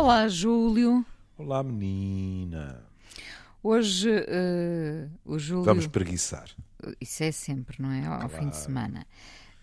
[0.00, 1.04] Olá, Júlio.
[1.36, 2.82] Olá, menina.
[3.62, 5.62] Hoje uh, o Júlio.
[5.62, 6.48] Vamos preguiçar.
[6.98, 8.06] Isso é sempre, não é?
[8.06, 8.28] Ao claro.
[8.30, 9.06] fim de semana.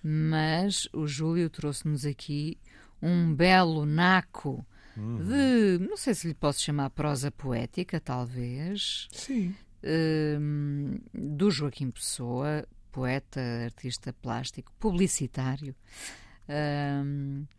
[0.03, 2.55] Mas o Júlio trouxe-nos aqui
[3.01, 4.63] um belo naco
[4.95, 5.23] uhum.
[5.25, 5.83] de.
[5.83, 9.07] Não sei se lhe posso chamar prosa poética, talvez.
[9.11, 9.55] Sim.
[9.83, 15.75] Uh, do Joaquim Pessoa, poeta, artista plástico, publicitário.
[16.47, 17.56] Uh, uh,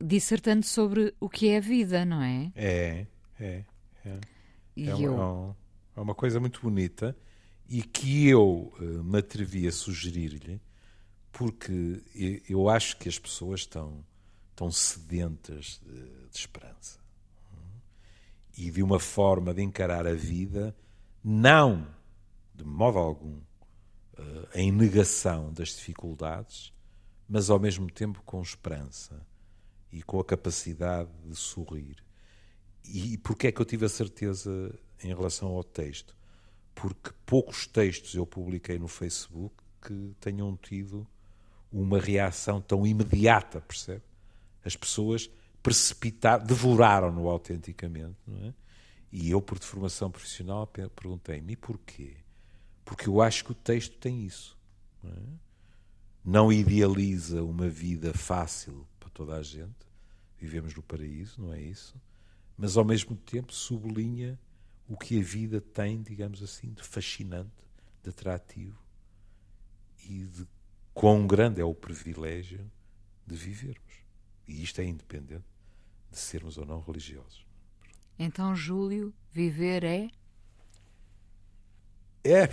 [0.00, 2.52] dissertando sobre o que é a vida, não é?
[2.54, 3.06] É,
[3.38, 3.64] é.
[4.04, 4.20] é.
[4.76, 5.14] E é, eu...
[5.14, 5.56] uma,
[5.96, 7.16] é uma coisa muito bonita
[7.68, 10.60] e que eu uh, me atrevi a sugerir-lhe
[11.32, 12.02] porque
[12.48, 14.04] eu acho que as pessoas estão,
[14.50, 16.98] estão sedentas de, de esperança
[18.56, 20.76] e de uma forma de encarar a vida,
[21.22, 21.86] não
[22.54, 26.72] de modo algum uh, em negação das dificuldades,
[27.28, 29.20] mas ao mesmo tempo com esperança
[29.94, 32.02] e com a capacidade de sorrir.
[32.84, 36.16] E porquê é que eu tive a certeza em relação ao texto?
[36.74, 41.06] Porque poucos textos eu publiquei no Facebook que tenham tido
[41.70, 44.02] uma reação tão imediata, percebe?
[44.64, 45.30] As pessoas
[45.62, 48.54] precipitaram, devoraram-no autenticamente, não é?
[49.12, 52.16] E eu, por deformação profissional, perguntei-me, porquê?
[52.84, 54.58] Porque eu acho que o texto tem isso.
[55.00, 55.14] Não, é?
[56.24, 58.84] não idealiza uma vida fácil
[59.14, 59.86] toda a gente.
[60.38, 61.94] Vivemos no paraíso, não é isso?
[62.56, 64.38] Mas, ao mesmo tempo, sublinha
[64.86, 67.50] o que a vida tem, digamos assim, de fascinante,
[68.02, 68.78] de atrativo
[70.04, 70.46] e de
[70.92, 72.70] quão grande é o privilégio
[73.26, 74.04] de vivermos.
[74.46, 75.44] E isto é independente
[76.10, 77.46] de sermos ou não religiosos.
[78.18, 80.10] Então, Júlio, viver é?
[82.22, 82.48] É,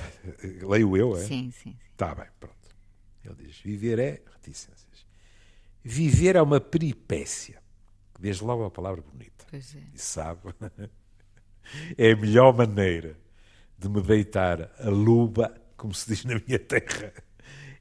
[0.66, 1.26] leio eu, é?
[1.26, 1.78] Sim, sim.
[1.92, 2.76] Está bem, pronto.
[3.24, 4.91] Ele diz: viver é reticências.
[5.84, 7.62] Viver é uma peripécia.
[8.20, 9.46] Desde logo é uma palavra bonita.
[9.50, 9.80] Pois é.
[9.94, 10.42] E sabe?
[11.96, 13.16] É a melhor maneira
[13.78, 17.14] de me deitar a luba, como se diz na minha terra,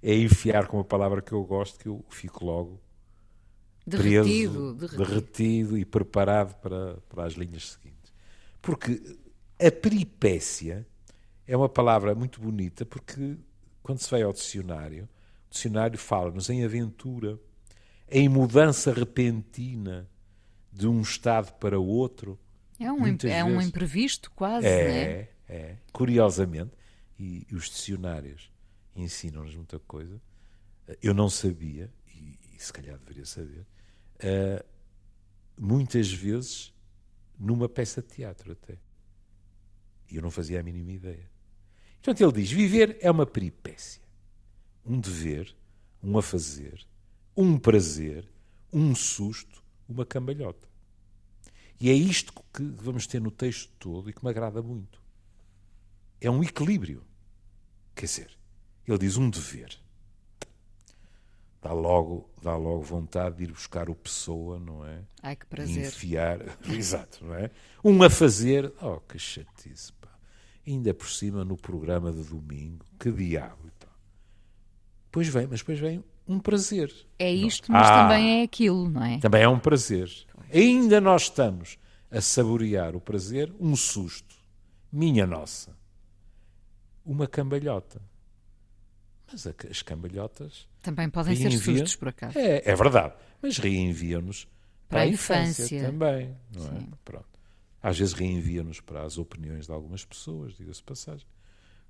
[0.03, 2.81] é enfiar com uma palavra que eu gosto, que eu fico logo
[3.87, 5.05] derretido, preso, derretido.
[5.05, 8.13] derretido e preparado para, para as linhas seguintes.
[8.63, 9.19] Porque
[9.59, 10.87] a peripécia
[11.47, 13.37] é uma palavra muito bonita, porque
[13.83, 15.09] quando se vai ao dicionário,
[15.49, 17.39] o dicionário fala-nos em aventura,
[18.11, 20.09] em mudança repentina
[20.73, 22.39] de um estado para outro.
[22.79, 25.33] É um, é um imprevisto, quase, é, é?
[25.49, 26.73] É, curiosamente.
[27.19, 28.51] E, e os dicionários
[28.97, 30.21] ensinam-nos muita coisa.
[31.03, 33.67] Eu não sabia, e, e se calhar deveria saber,
[34.25, 34.65] uh,
[35.59, 36.73] muitas vezes
[37.39, 38.79] numa peça de teatro até.
[40.11, 41.31] E eu não fazia a mínima ideia.
[42.03, 44.03] Portanto, ele diz: viver é uma peripécia,
[44.85, 45.55] um dever,
[46.03, 46.87] um a fazer,
[47.37, 48.29] um prazer,
[48.73, 50.69] um susto, uma cambalhota.
[51.81, 55.01] E é isto que vamos ter no texto todo e que me agrada muito.
[56.21, 57.03] É um equilíbrio.
[57.95, 58.31] Quer dizer,
[58.87, 59.79] ele diz um dever.
[61.63, 65.03] Dá logo, dá logo vontade de ir buscar o pessoa, não é?
[65.23, 65.85] Ai, que prazer.
[65.85, 66.39] E enfiar.
[66.69, 67.51] Exato, não é?
[67.85, 68.73] Um a fazer.
[68.81, 70.09] Oh, que chatice, pá.
[70.67, 72.85] Ainda por cima no programa de domingo.
[72.99, 73.71] Que diabo.
[73.77, 73.91] Então.
[75.11, 76.95] Pois vem, mas depois vem um prazer.
[77.19, 77.79] É isto, não.
[77.79, 79.19] mas ah, também é aquilo, não é?
[79.19, 80.09] Também é um prazer.
[80.53, 81.77] Ainda nós estamos
[82.09, 84.37] a saborear o prazer, um susto.
[84.93, 85.77] Minha nossa.
[87.05, 88.01] Uma cambalhota.
[89.31, 90.69] Mas as cambalhotas.
[90.83, 92.39] Também podem ser sustos, por acaso.
[92.39, 93.15] É, é verdade.
[93.43, 94.45] Mas reenviam-nos
[94.89, 95.85] para, para, a infância, infância.
[95.85, 96.37] também.
[96.53, 96.87] Não é?
[97.05, 97.29] Pronto.
[97.83, 101.27] Às vezes reenviam-nos para as opiniões de algumas pessoas, diga-se passagem,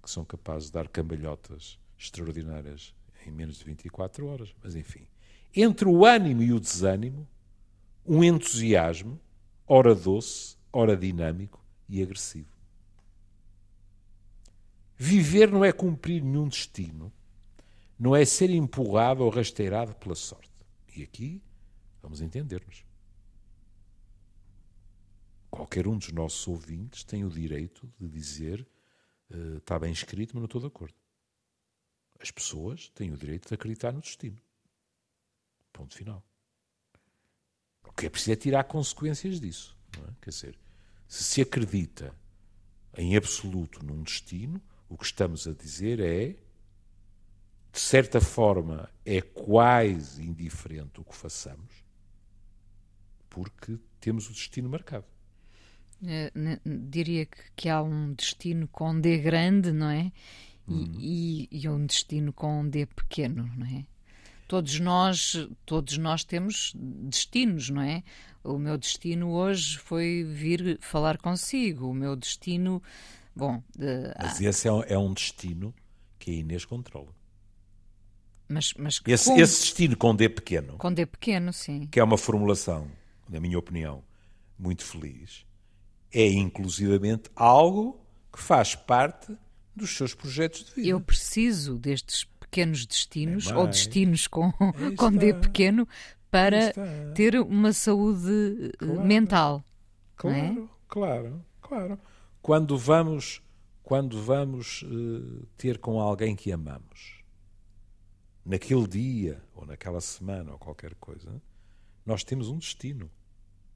[0.02, 2.94] que são capazes de dar cambalhotas extraordinárias
[3.26, 4.54] em menos de 24 horas.
[4.62, 5.06] Mas enfim.
[5.54, 7.26] Entre o ânimo e o desânimo,
[8.06, 9.20] um entusiasmo,
[9.66, 12.48] ora doce, ora dinâmico e agressivo.
[14.96, 17.12] Viver não é cumprir nenhum destino,
[17.98, 20.50] não é ser empurrado ou rasteirado pela sorte.
[20.94, 21.42] E aqui
[22.02, 22.84] vamos entender-nos.
[25.50, 28.66] Qualquer um dos nossos ouvintes tem o direito de dizer
[29.30, 30.94] uh, está bem escrito, mas não estou de acordo.
[32.20, 34.38] As pessoas têm o direito de acreditar no destino.
[35.72, 36.22] Ponto final.
[37.84, 39.76] O que é preciso é tirar consequências disso.
[39.96, 40.12] É?
[40.20, 40.58] Quer dizer,
[41.08, 42.14] se se acredita
[42.96, 46.36] em absoluto num destino, o que estamos a dizer é
[47.72, 51.84] de certa forma, é quase indiferente o que façamos,
[53.28, 55.06] porque temos o destino marcado.
[56.04, 56.32] É,
[56.64, 60.10] diria que, que, há um destino com D grande, não é?
[60.70, 60.92] E, hum.
[60.98, 63.84] e, e, um destino com D pequeno, não é?
[64.50, 68.02] todos nós, todos nós temos destinos, não é?
[68.42, 71.88] O meu destino hoje foi vir falar consigo.
[71.88, 72.82] O meu destino,
[73.34, 73.62] bom.
[73.78, 75.72] De, mas esse é um, é um destino
[76.18, 77.14] que a Inês controla.
[78.48, 80.78] Mas, mas esse, esse destino com D pequeno.
[80.78, 81.86] Com D pequeno, sim.
[81.86, 82.90] Que é uma formulação,
[83.28, 84.02] na minha opinião,
[84.58, 85.46] muito feliz.
[86.12, 89.32] É inclusivamente algo que faz parte
[89.80, 90.88] dos seus projetos de vida.
[90.88, 94.52] Eu preciso destes pequenos destinos, é ou destinos com,
[94.96, 95.86] com D pequeno,
[96.30, 96.72] para
[97.14, 99.04] ter uma saúde eh, claro.
[99.04, 99.64] mental.
[100.16, 100.68] Claro, é?
[100.88, 101.98] claro, claro.
[102.42, 103.42] Quando vamos,
[103.82, 107.22] quando vamos uh, ter com alguém que amamos,
[108.44, 111.40] naquele dia, ou naquela semana, ou qualquer coisa,
[112.04, 113.10] nós temos um destino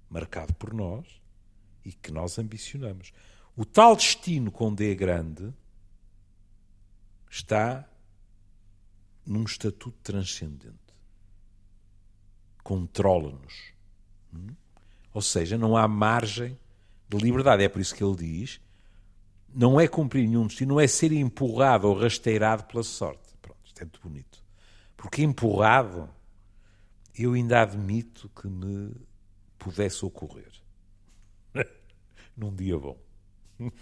[0.09, 1.21] marcado por nós
[1.85, 3.13] e que nós ambicionamos.
[3.57, 5.53] O tal destino com D grande
[7.35, 7.85] está
[9.27, 10.79] num estatuto transcendente.
[12.63, 13.73] Controla-nos.
[14.33, 14.55] Hum?
[15.13, 16.59] Ou seja, não há margem
[17.09, 17.65] de liberdade.
[17.65, 18.61] É por isso que ele diz:
[19.53, 23.35] não é cumprir nenhum destino, não é ser empurrado ou rasteirado pela sorte.
[23.43, 24.45] Pronto, isto é muito bonito.
[24.97, 26.09] Porque empurrado,
[27.19, 28.95] eu ainda admito que me
[29.59, 30.53] pudesse ocorrer.
[32.37, 32.97] Num dia bom.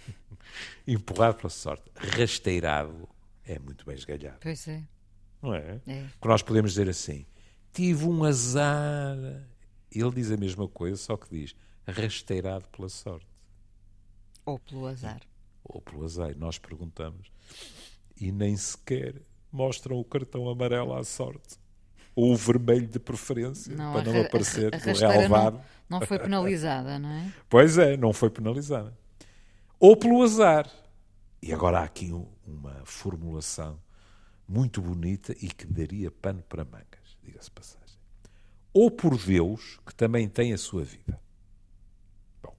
[0.87, 1.89] empurrado pela sorte.
[1.95, 3.12] Rasteirado
[3.45, 4.37] é muito bem esgalhado.
[4.41, 4.83] Pois é
[5.43, 5.81] não é?
[5.85, 6.05] é?
[6.19, 7.25] Que nós podemos dizer assim:
[7.73, 9.17] tive um azar.
[9.91, 11.55] Ele diz a mesma coisa, só que diz
[11.85, 13.27] rasteirado pela sorte.
[14.45, 15.21] Ou pelo azar.
[15.63, 16.35] Ou pelo azar.
[16.35, 17.31] Nós perguntamos
[18.19, 21.61] e nem sequer mostram o cartão amarelo à sorte.
[22.15, 25.57] Ou o vermelho de preferência, não, para não aparecer a relevado.
[25.89, 27.33] Não, não foi penalizada, não é?
[27.49, 28.95] Pois é, não foi penalizada.
[29.79, 30.69] Ou pelo azar.
[31.43, 32.09] E agora há aqui
[32.45, 33.77] uma formulação
[34.47, 37.99] muito bonita e que daria pano para mangas, diga-se passagem.
[38.71, 41.19] Ou por Deus, que também tem a sua vida.
[42.41, 42.55] Bom,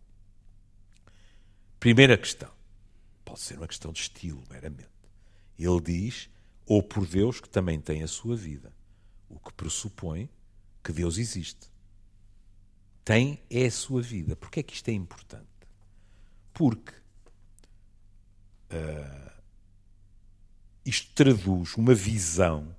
[1.81, 2.53] primeira questão.
[3.25, 4.91] Pode ser uma questão de estilo, meramente.
[5.59, 6.29] Ele diz,
[6.67, 8.71] ou por Deus, que também tem a sua vida.
[9.31, 10.29] O que pressupõe
[10.83, 11.73] que Deus existe.
[13.03, 14.37] Tem é a sua vida.
[14.37, 15.49] Porquê é que isto é importante?
[16.53, 17.03] Porque
[18.75, 19.31] uh,
[20.85, 22.75] isto traduz uma visão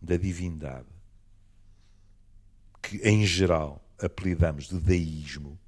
[0.00, 0.88] da divindade
[2.82, 5.58] que, em geral, apelidamos de deísmo,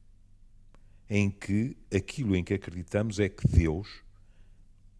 [1.09, 4.03] em que aquilo em que acreditamos é que Deus,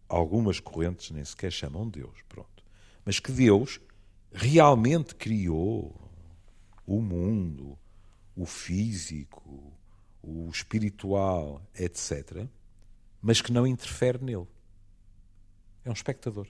[0.07, 2.63] algumas correntes nem sequer chamam Deus, pronto,
[3.03, 3.79] mas que Deus
[4.31, 5.99] realmente criou
[6.85, 7.77] o mundo,
[8.35, 9.73] o físico,
[10.21, 12.47] o espiritual, etc.,
[13.23, 14.45] mas que não interfere nele.
[15.85, 16.45] É um espectador.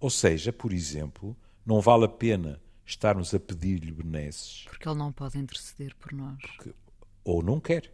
[0.00, 4.64] Ou seja, por exemplo, não vale a pena estarmos a pedir-lhe benesses.
[4.64, 6.40] Porque ele não pode interceder por nós.
[6.40, 6.74] Porque,
[7.22, 7.92] ou não quer.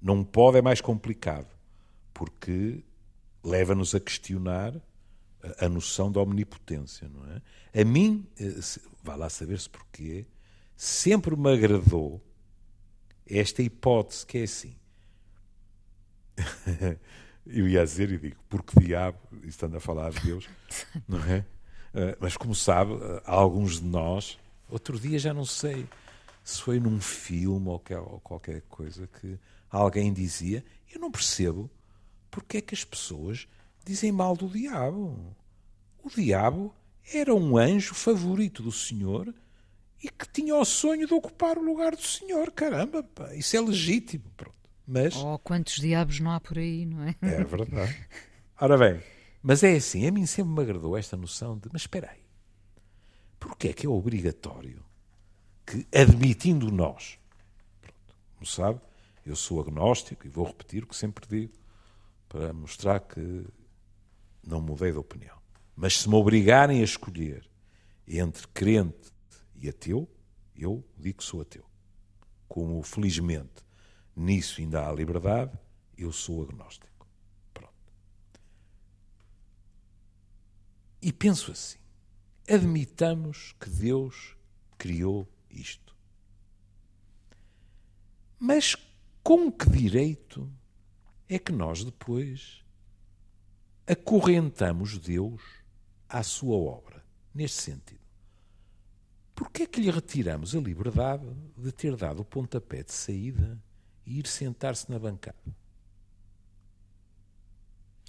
[0.00, 1.54] Não pode é mais complicado,
[2.12, 2.82] porque
[3.44, 4.74] leva-nos a questionar
[5.42, 7.80] a, a, noção da omnipotência, não é?
[7.80, 8.58] A mim, eh,
[9.02, 10.26] vá lá saber-se porquê,
[10.76, 12.20] sempre me agradou
[13.26, 14.74] esta hipótese que é assim.
[17.44, 20.48] Eu ia dizer e digo, porque diabo, estando a falar de Deus,
[21.08, 21.44] não é?
[21.94, 24.38] Eh, mas como sabe, eh, alguns de nós,
[24.68, 25.86] outro dia já não sei
[26.44, 27.80] se foi num filme ou
[28.20, 29.38] qualquer coisa que
[29.70, 31.70] alguém dizia, eu não percebo
[32.30, 33.46] porque é que as pessoas
[33.84, 35.36] dizem mal do diabo.
[36.02, 36.74] O diabo
[37.12, 39.32] era um anjo favorito do Senhor
[40.02, 42.50] e que tinha o sonho de ocupar o lugar do Senhor.
[42.50, 44.24] Caramba, pá, isso é legítimo.
[44.36, 44.56] Pronto.
[44.86, 45.14] Mas...
[45.16, 47.14] Oh, quantos diabos não há por aí, não é?
[47.22, 48.06] É verdade.
[48.60, 49.02] Ora bem,
[49.42, 52.22] mas é assim, a mim sempre me agradou esta noção de, mas espera aí,
[53.38, 54.84] porquê é que é obrigatório
[55.66, 57.18] que, admitindo nós,
[57.80, 58.80] pronto, como sabe,
[59.24, 61.54] eu sou agnóstico e vou repetir o que sempre digo
[62.28, 63.44] para mostrar que
[64.46, 65.36] não mudei de opinião.
[65.74, 67.48] Mas se me obrigarem a escolher
[68.06, 69.11] entre crente
[69.62, 70.10] e ateu,
[70.56, 71.64] eu digo que sou ateu.
[72.48, 73.64] Como, felizmente,
[74.14, 75.56] nisso ainda há liberdade,
[75.96, 77.06] eu sou agnóstico.
[77.54, 77.72] Pronto.
[81.00, 81.78] E penso assim:
[82.50, 84.36] admitamos que Deus
[84.76, 85.96] criou isto.
[88.38, 88.74] Mas
[89.22, 90.52] com que direito
[91.28, 92.64] é que nós depois
[93.86, 95.40] acorrentamos Deus
[96.08, 98.01] à sua obra, neste sentido?
[99.34, 103.58] Porquê é que lhe retiramos a liberdade de ter dado o pontapé de saída
[104.06, 105.36] e ir sentar-se na bancada.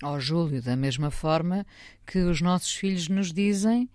[0.03, 1.65] Ó oh, Júlio, da mesma forma
[2.06, 3.89] que os nossos filhos nos dizem,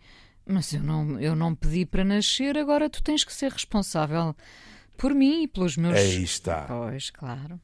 [0.47, 4.35] mas eu não, eu não pedi para nascer, agora tu tens que ser responsável
[4.97, 5.97] por mim e pelos meus...
[5.97, 6.65] Aí está.
[6.67, 7.61] Pois, claro.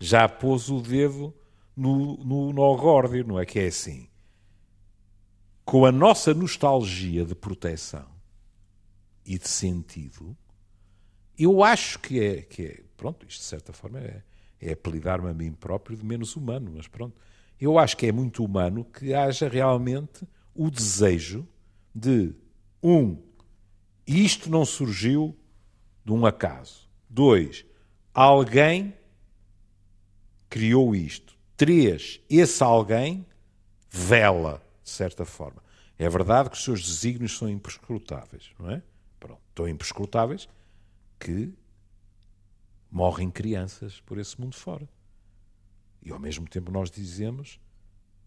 [0.00, 1.34] Já pôs o dedo
[1.76, 4.08] no, no, no górdio, não é que é assim?
[5.64, 8.12] Com a nossa nostalgia de proteção
[9.24, 10.36] e de sentido,
[11.38, 14.22] eu acho que é, que é pronto, isto de certa forma é,
[14.60, 17.16] é apelidar-me a mim próprio de menos humano, mas pronto,
[17.60, 21.46] eu acho que é muito humano que haja realmente o desejo
[21.94, 22.34] de,
[22.82, 23.16] um,
[24.06, 25.36] isto não surgiu
[26.04, 26.88] de um acaso.
[27.08, 27.64] Dois,
[28.12, 28.94] alguém
[30.48, 31.36] criou isto.
[31.56, 33.24] Três, esse alguém
[33.88, 35.62] vela, de certa forma.
[35.98, 38.82] É verdade que os seus desígnios são imprescrutáveis, não é?
[39.22, 40.48] Pronto, tão imprescrutáveis
[41.16, 41.54] que
[42.90, 44.88] morrem crianças por esse mundo fora.
[46.02, 47.60] E ao mesmo tempo nós dizemos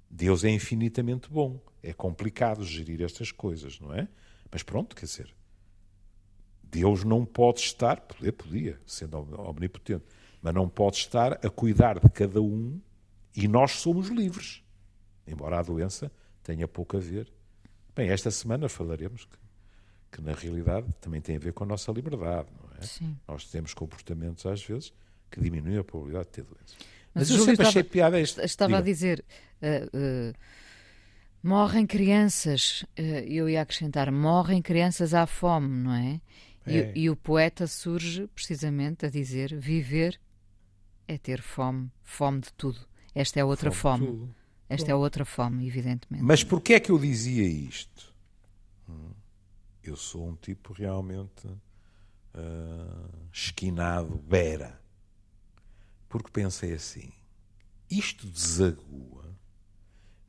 [0.10, 1.60] Deus é infinitamente bom.
[1.84, 4.08] É complicado gerir estas coisas, não é?
[4.50, 5.36] Mas pronto, quer dizer,
[6.64, 10.06] Deus não pode estar, poder podia, sendo omnipotente,
[10.42, 12.80] mas não pode estar a cuidar de cada um
[13.36, 14.64] e nós somos livres.
[15.28, 16.10] Embora a doença
[16.42, 17.30] tenha pouco a ver.
[17.94, 19.28] Bem, esta semana falaremos
[20.16, 22.82] que, na realidade também tem a ver com a nossa liberdade, não é?
[22.86, 23.18] Sim.
[23.28, 24.94] Nós temos comportamentos às vezes
[25.30, 26.76] que diminuem a probabilidade de ter doença.
[27.14, 28.42] Mas, Mas eu sempre estava, achei piada isto.
[28.42, 28.80] Estava Diga.
[28.80, 29.26] a dizer,
[29.62, 30.34] uh, uh,
[31.44, 36.22] morrem crianças, uh, eu ia acrescentar, morrem crianças à fome, não é?
[36.66, 36.92] é.
[36.96, 40.20] E, e o poeta surge precisamente a dizer, viver
[41.08, 42.80] é ter fome, fome de tudo.
[43.14, 44.08] Esta é outra fome.
[44.08, 44.30] fome.
[44.68, 44.92] Esta Bom.
[44.92, 46.24] é outra fome, evidentemente.
[46.24, 48.15] Mas porquê é que eu dizia isto?
[49.90, 54.80] Eu sou um tipo realmente uh, esquinado, bera.
[56.10, 57.12] Porque pensei assim:
[57.90, 59.36] isto desagua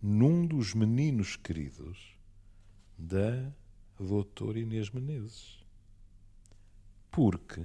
[0.00, 2.16] num dos meninos queridos
[2.98, 3.50] da
[3.98, 5.64] doutora Inês Menezes.
[7.10, 7.64] Porque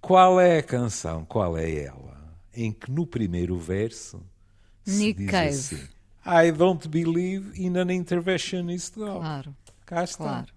[0.00, 2.22] qual é a canção, qual é ela?
[2.54, 4.22] em que no primeiro verso
[4.86, 5.48] Nick se diz Cave.
[5.48, 5.88] assim
[6.24, 9.18] I don't believe in an interventionist God.
[9.18, 9.56] Claro.
[9.86, 10.24] Cá está.
[10.24, 10.52] Claro.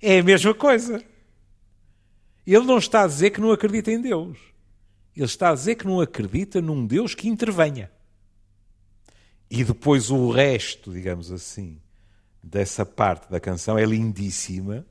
[0.00, 1.04] É a mesma coisa.
[2.46, 4.38] Ele não está a dizer que não acredita em Deus.
[5.14, 7.90] Ele está a dizer que não acredita num Deus que intervenha.
[9.50, 11.80] E depois o resto, digamos assim,
[12.42, 14.86] dessa parte da canção é lindíssima,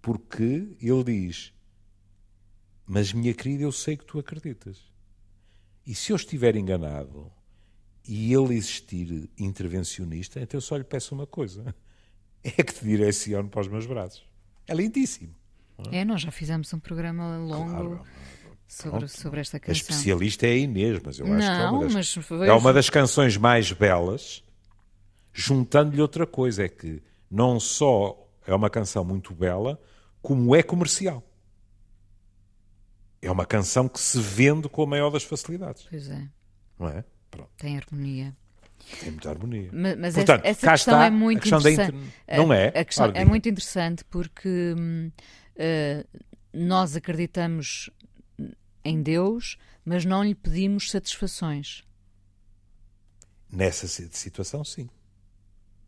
[0.00, 1.52] porque ele diz:
[2.86, 4.78] Mas minha querida, eu sei que tu acreditas.
[5.86, 7.30] E se eu estiver enganado
[8.06, 11.74] e ele existir intervencionista, então eu só lhe peço uma coisa:
[12.56, 14.24] é que te direcione para os meus braços.
[14.66, 15.34] É lindíssimo.
[15.90, 15.98] É?
[15.98, 17.70] é, nós já fizemos um programa longo.
[17.70, 18.02] Claro.
[18.68, 19.72] Sobre, sobre, esta canção.
[19.72, 22.16] A especialista é a Inês, mas eu acho Não, que é uma, das,
[22.48, 24.42] é uma das canções mais belas,
[25.32, 27.00] juntando-lhe outra coisa, é que
[27.30, 29.80] não só é uma canção muito bela,
[30.20, 31.22] como é comercial.
[33.22, 35.86] É uma canção que se vende com a maior das facilidades.
[35.88, 36.28] Pois é.
[36.76, 37.04] Não é?
[37.30, 37.50] Pronto.
[37.56, 38.36] Tem harmonia.
[39.00, 39.70] Tem muita harmonia.
[39.72, 41.94] Mas, mas Portanto, essa, essa questão está, é muito interessante.
[41.94, 42.36] Inter...
[42.38, 42.68] Não é?
[42.68, 46.20] A, questão é muito interessante porque uh,
[46.52, 47.90] nós acreditamos
[48.84, 51.84] em Deus, mas não lhe pedimos satisfações.
[53.52, 54.88] Nessa situação, sim.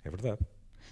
[0.04, 0.40] É verdade.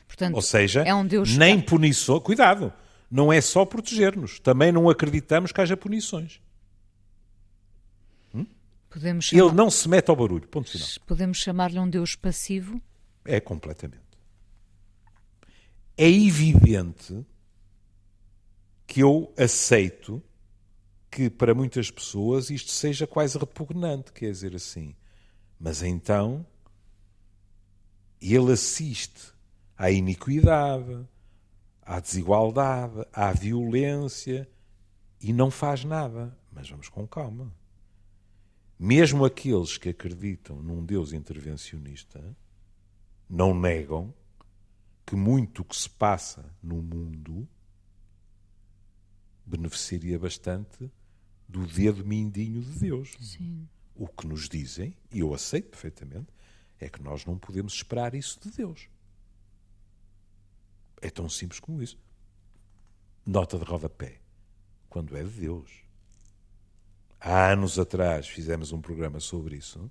[0.06, 2.20] Portanto, Ou seja, é um Deus nem punição.
[2.20, 2.72] Cuidado!
[3.10, 4.38] não é só proteger-nos.
[4.40, 6.40] Também não acreditamos que haja punições.
[8.96, 9.44] Podemos chamar...
[9.44, 10.48] Ele não se mete ao barulho.
[10.48, 10.88] Ponto final.
[11.06, 12.80] Podemos chamar-lhe um Deus passivo?
[13.26, 14.00] É completamente.
[15.98, 17.26] É evidente
[18.86, 20.22] que eu aceito
[21.10, 24.96] que para muitas pessoas isto seja quase repugnante, quer dizer assim.
[25.60, 26.46] Mas então
[28.18, 29.30] ele assiste
[29.76, 31.06] à iniquidade,
[31.82, 34.48] à desigualdade, à violência
[35.20, 36.34] e não faz nada.
[36.50, 37.52] Mas vamos com calma.
[38.78, 42.36] Mesmo aqueles que acreditam num Deus intervencionista
[43.28, 44.14] não negam
[45.04, 47.48] que muito o que se passa no mundo
[49.46, 50.90] beneficiaria bastante
[51.48, 53.16] do dedo mindinho de Deus.
[53.20, 53.68] Sim.
[53.94, 56.26] O que nos dizem, e eu aceito perfeitamente,
[56.78, 58.88] é que nós não podemos esperar isso de Deus.
[61.00, 61.98] É tão simples como isso.
[63.24, 64.20] Nota de rodapé.
[64.88, 65.85] Quando é de Deus.
[67.28, 69.90] Há anos atrás fizemos um programa sobre isso.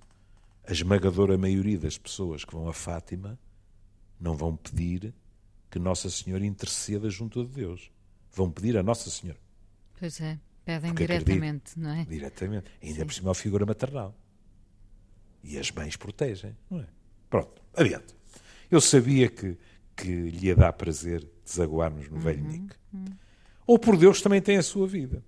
[0.66, 3.38] A esmagadora maioria das pessoas que vão a Fátima
[4.18, 5.12] não vão pedir
[5.70, 7.92] que Nossa Senhora interceda junto a Deus.
[8.32, 9.38] Vão pedir a Nossa Senhora.
[9.98, 12.06] Pois é, pedem Porque diretamente, não é?
[12.06, 12.70] Diretamente.
[12.82, 13.04] Ainda Sim.
[13.04, 14.16] por cima a figura maternal.
[15.44, 16.86] E as mães protegem, não é?
[17.28, 18.16] Pronto, adiante.
[18.70, 19.58] Eu sabia que,
[19.94, 22.74] que lhe ia dar prazer desaguar-nos no velho Nick.
[23.66, 25.22] Ou por Deus também tem a sua vida.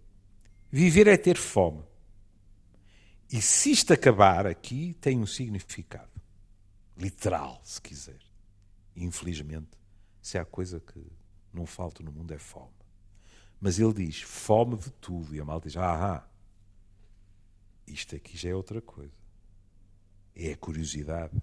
[0.73, 1.87] Viver é ter fome.
[3.31, 6.11] E se isto acabar aqui, tem um significado.
[6.97, 8.21] Literal, se quiser.
[8.97, 9.71] Infelizmente,
[10.21, 11.05] se há coisa que
[11.53, 12.73] não falta no mundo é fome.
[13.61, 15.35] Mas ele diz fome de tudo.
[15.35, 16.29] E a malta diz: ah, ah,
[17.87, 19.15] isto aqui já é outra coisa.
[20.35, 21.37] É a curiosidade.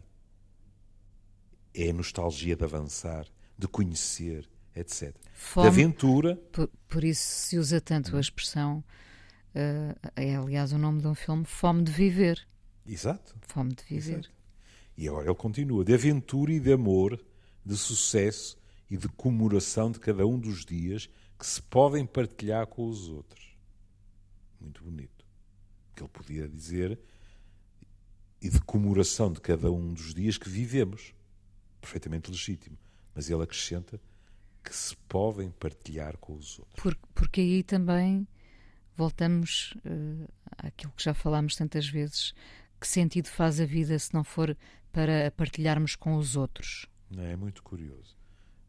[1.73, 3.27] É a nostalgia de avançar,
[3.57, 5.13] de conhecer, etc.
[5.33, 6.35] Fome, de aventura.
[6.51, 8.83] Por, por, isso se usa tanto a expressão.
[9.55, 12.45] Uh, é, aliás, o nome de um filme: Fome de Viver.
[12.85, 13.35] Exato.
[13.47, 14.19] Fome de Viver.
[14.19, 14.31] Exato.
[14.97, 17.23] E agora ele continua: de aventura e de amor,
[17.65, 18.57] de sucesso
[18.89, 21.09] e de comemoração de cada um dos dias
[21.39, 23.55] que se podem partilhar com os outros.
[24.59, 25.25] Muito bonito.
[25.95, 26.99] Que ele podia dizer
[28.41, 31.13] e de comemoração de cada um dos dias que vivemos.
[31.79, 32.77] Perfeitamente legítimo.
[33.13, 33.99] Mas ele acrescenta
[34.63, 36.81] que se podem partilhar com os outros.
[36.81, 38.27] Por, porque aí também
[38.95, 42.33] voltamos uh, àquilo que já falámos tantas vezes.
[42.79, 44.55] Que sentido faz a vida se não for
[44.91, 46.85] para partilharmos com os outros?
[47.17, 48.17] É muito curioso.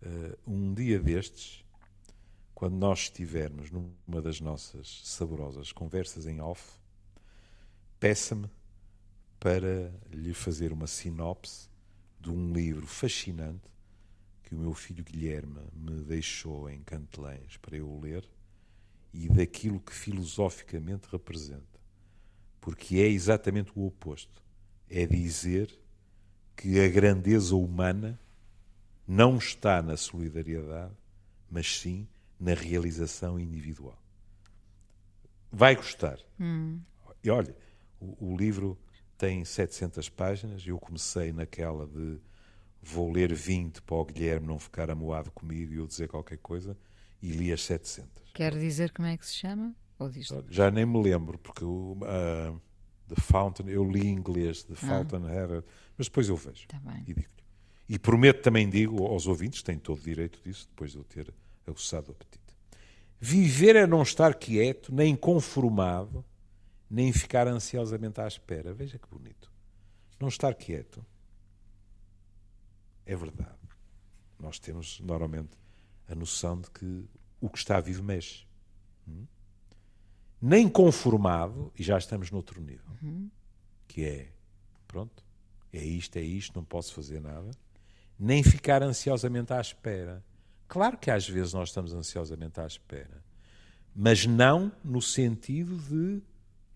[0.03, 1.65] Uh, um dia destes,
[2.55, 6.79] quando nós estivermos numa das nossas saborosas conversas em off,
[7.99, 8.49] peça-me
[9.39, 11.69] para lhe fazer uma sinopse
[12.21, 13.71] de um livro fascinante
[14.43, 18.29] que o meu filho Guilherme me deixou em Cantelães para eu ler
[19.19, 21.81] e daquilo que filosoficamente representa.
[22.61, 24.43] Porque é exatamente o oposto.
[24.91, 25.77] É dizer
[26.55, 28.21] que a grandeza humana
[29.07, 30.95] não está na solidariedade,
[31.51, 32.07] mas sim
[32.39, 34.01] na realização individual.
[35.51, 36.19] Vai gostar.
[36.39, 36.81] Hum.
[37.25, 37.57] E olha,
[37.99, 38.79] o, o, livro
[39.17, 40.67] tem 700 páginas.
[40.67, 42.21] Eu comecei naquela de
[42.83, 46.77] vou ler 20 para o Guilherme não ficar amoado comigo e eu dizer qualquer coisa,
[47.23, 48.33] e li as 700.
[48.35, 49.75] Quer dizer como é que se chama?
[50.51, 52.61] Já nem me lembro, porque o, uh,
[53.09, 54.77] The Fountain, eu li em inglês, The ah.
[54.77, 55.65] Fountainhead,
[55.97, 57.27] mas depois eu vejo tá e digo-lhe.
[57.89, 61.33] E prometo também, digo aos ouvintes, têm todo o direito disso, depois de eu ter
[61.67, 62.45] aguçado o apetite.
[63.19, 66.25] Viver é não estar quieto, nem conformado,
[66.91, 68.75] nem ficar ansiosamente à espera.
[68.75, 69.51] Veja que bonito.
[70.21, 71.05] Não estar quieto.
[73.07, 73.57] É verdade.
[74.39, 75.57] Nós temos normalmente
[76.09, 77.05] a noção de que
[77.41, 78.47] o que está vivo mexe.
[79.09, 79.27] Hum?
[80.41, 83.31] Nem conformado, e já estamos noutro nível, uhum.
[83.89, 84.33] que é,
[84.87, 85.25] pronto,
[85.73, 87.51] é isto, é isto, não posso fazer nada,
[88.19, 90.25] nem ficar ansiosamente à espera.
[90.69, 93.25] Claro que às vezes nós estamos ansiosamente à espera,
[93.95, 96.23] mas não no sentido de,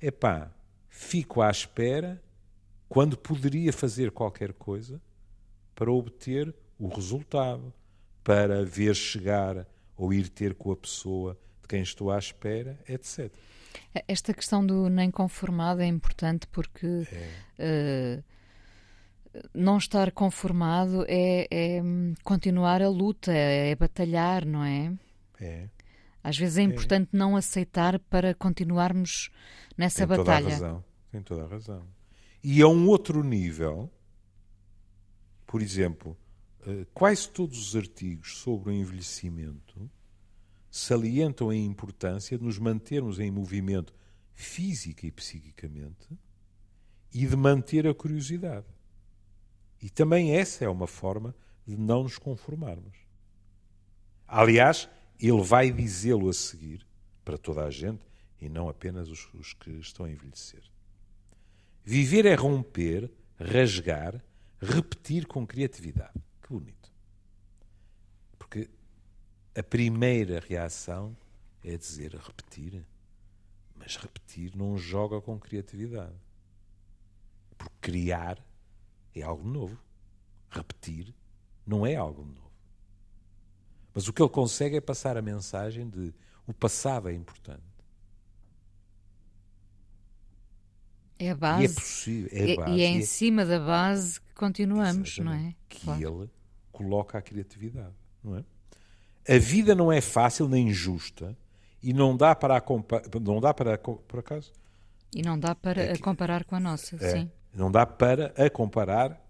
[0.01, 0.51] epá,
[0.89, 2.23] fico à espera
[2.89, 5.01] quando poderia fazer qualquer coisa
[5.75, 7.73] para obter o resultado,
[8.31, 9.67] para ver chegar
[9.97, 13.29] ou ir ter com a pessoa de quem estou à espera, etc.
[14.07, 17.09] Esta questão do nem conformado é importante porque
[17.59, 18.23] é.
[18.23, 21.83] uh, não estar conformado é, é,
[22.23, 24.93] continuar a luta, é, é, batalhar, não é?
[25.41, 25.69] É.
[26.23, 26.65] Às vezes é, é.
[26.67, 29.29] importante não aceitar para continuarmos
[29.77, 30.45] nessa Tem batalha.
[30.45, 30.85] Toda a razão.
[31.11, 31.83] Tem toda a razão.
[32.45, 33.91] E a um outro nível,
[35.49, 36.17] por exemplo,
[36.93, 39.91] quase todos os artigos sobre o envelhecimento
[40.71, 43.95] salientam a importância de nos mantermos em movimento
[44.33, 46.09] física e psiquicamente
[47.13, 48.67] e de manter a curiosidade.
[49.83, 51.35] E também essa é uma forma
[51.67, 52.97] de não nos conformarmos.
[54.29, 56.87] Aliás, ele vai dizê-lo a seguir
[57.25, 58.03] para toda a gente
[58.41, 60.63] e não apenas os, os que estão a envelhecer.
[61.85, 64.23] Viver é romper, rasgar,
[64.61, 66.15] repetir com criatividade.
[66.51, 66.93] Que bonito.
[68.37, 68.69] Porque
[69.57, 71.17] a primeira reação
[71.63, 72.85] é dizer repetir,
[73.77, 76.17] mas repetir não joga com criatividade.
[77.57, 78.45] Porque criar
[79.15, 79.81] é algo novo.
[80.51, 81.15] Repetir
[81.65, 82.51] não é algo novo.
[83.95, 86.13] Mas o que ele consegue é passar a mensagem de
[86.49, 87.63] o passado é importante.
[91.17, 91.63] É a base.
[91.63, 92.29] E é possível.
[92.33, 95.55] É a base, e é em cima da base que continuamos, não é?
[95.69, 96.23] Que claro.
[96.25, 96.40] ele
[96.73, 98.45] coloca a criatividade, não é?
[99.29, 101.37] A vida não é fácil nem justa
[101.83, 102.63] e não dá para
[103.21, 104.53] não dá para por acaso
[105.15, 107.31] e não dá para é que, comparar com a nossa, é, sim.
[107.53, 109.21] Não dá para a comparar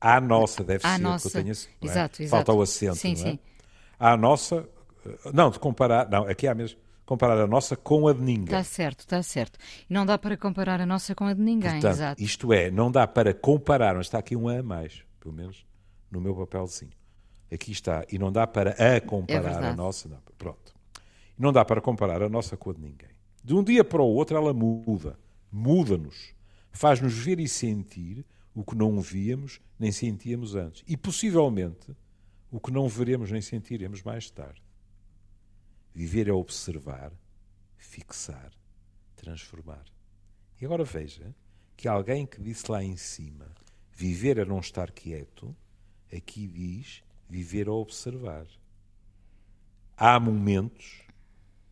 [0.00, 1.30] à nossa, deve à ser, nossa.
[1.30, 1.52] que eu tenho,
[1.82, 2.26] exato, é?
[2.26, 3.30] Falta o acento, sim, não é?
[3.32, 3.38] Sim.
[3.98, 4.68] À nossa,
[5.32, 8.44] não, de comparar, não, aqui há mesmo, comparar a nossa com a de ninguém.
[8.44, 9.58] Está certo, está certo.
[9.88, 12.22] E não dá para comparar a nossa com a de ninguém, Portanto, exato.
[12.22, 15.64] Isto é, não dá para comparar, mas está aqui um a mais, pelo menos
[16.12, 16.92] no meu papelzinho.
[17.52, 18.04] Aqui está.
[18.10, 20.08] E não dá para a comparar É a nossa.
[20.08, 20.74] Não, pronto.
[21.38, 23.10] Não dá para comparar a nossa com a de ninguém.
[23.42, 25.18] De um dia para o outro ela muda.
[25.50, 26.34] Muda-nos.
[26.70, 30.84] Faz-nos ver e sentir o que não víamos nem sentíamos antes.
[30.86, 31.96] E possivelmente
[32.50, 34.62] o que não veremos nem sentiremos mais tarde.
[35.94, 37.12] Viver é observar,
[37.76, 38.52] fixar,
[39.16, 39.84] transformar.
[40.60, 41.34] E agora veja
[41.76, 43.50] que alguém que disse lá em cima
[43.90, 45.54] viver é não estar quieto,
[46.14, 48.46] aqui diz viver a observar.
[49.96, 51.02] Há momentos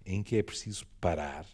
[0.05, 1.45] em que é preciso parar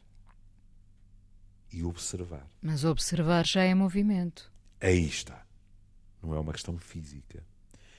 [1.72, 2.46] e observar.
[2.62, 4.52] Mas observar já é movimento.
[4.80, 5.44] Aí está.
[6.22, 7.44] Não é uma questão física.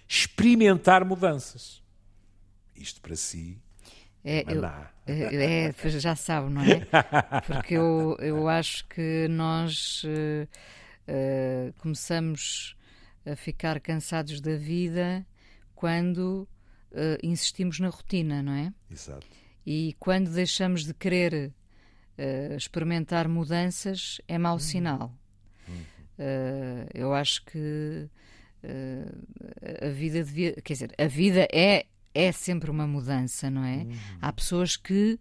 [0.07, 1.83] Experimentar mudanças.
[2.75, 3.61] Isto para si.
[4.23, 4.63] É, eu,
[5.05, 6.87] é, é, já sabe, não é?
[7.45, 10.47] Porque eu, eu acho que nós uh,
[11.07, 12.76] uh, começamos
[13.31, 15.25] a ficar cansados da vida
[15.75, 16.47] quando
[16.91, 18.73] uh, insistimos na rotina, não é?
[18.89, 19.25] Exato.
[19.65, 21.53] E quando deixamos de querer
[22.57, 25.13] experimentar mudanças é mau sinal.
[26.17, 28.09] Uh, eu acho que
[28.63, 30.53] uh, a vida devia.
[30.63, 33.77] Quer dizer, a vida é, é sempre uma mudança, não é?
[33.77, 33.97] Uhum.
[34.19, 35.19] Há pessoas que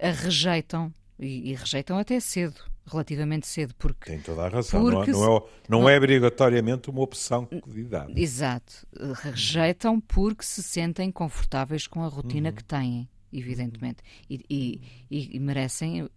[0.00, 4.10] a rejeitam e, e, rejeitam até cedo, relativamente cedo, porque.
[4.10, 8.20] Tem toda a razão, não, é, não, é, não é obrigatoriamente uma opção de idade.
[8.20, 8.86] Exato.
[9.22, 12.54] Rejeitam porque se sentem confortáveis com a rotina uhum.
[12.54, 14.44] que têm evidentemente, e,
[15.08, 16.10] e, e, merecem uh,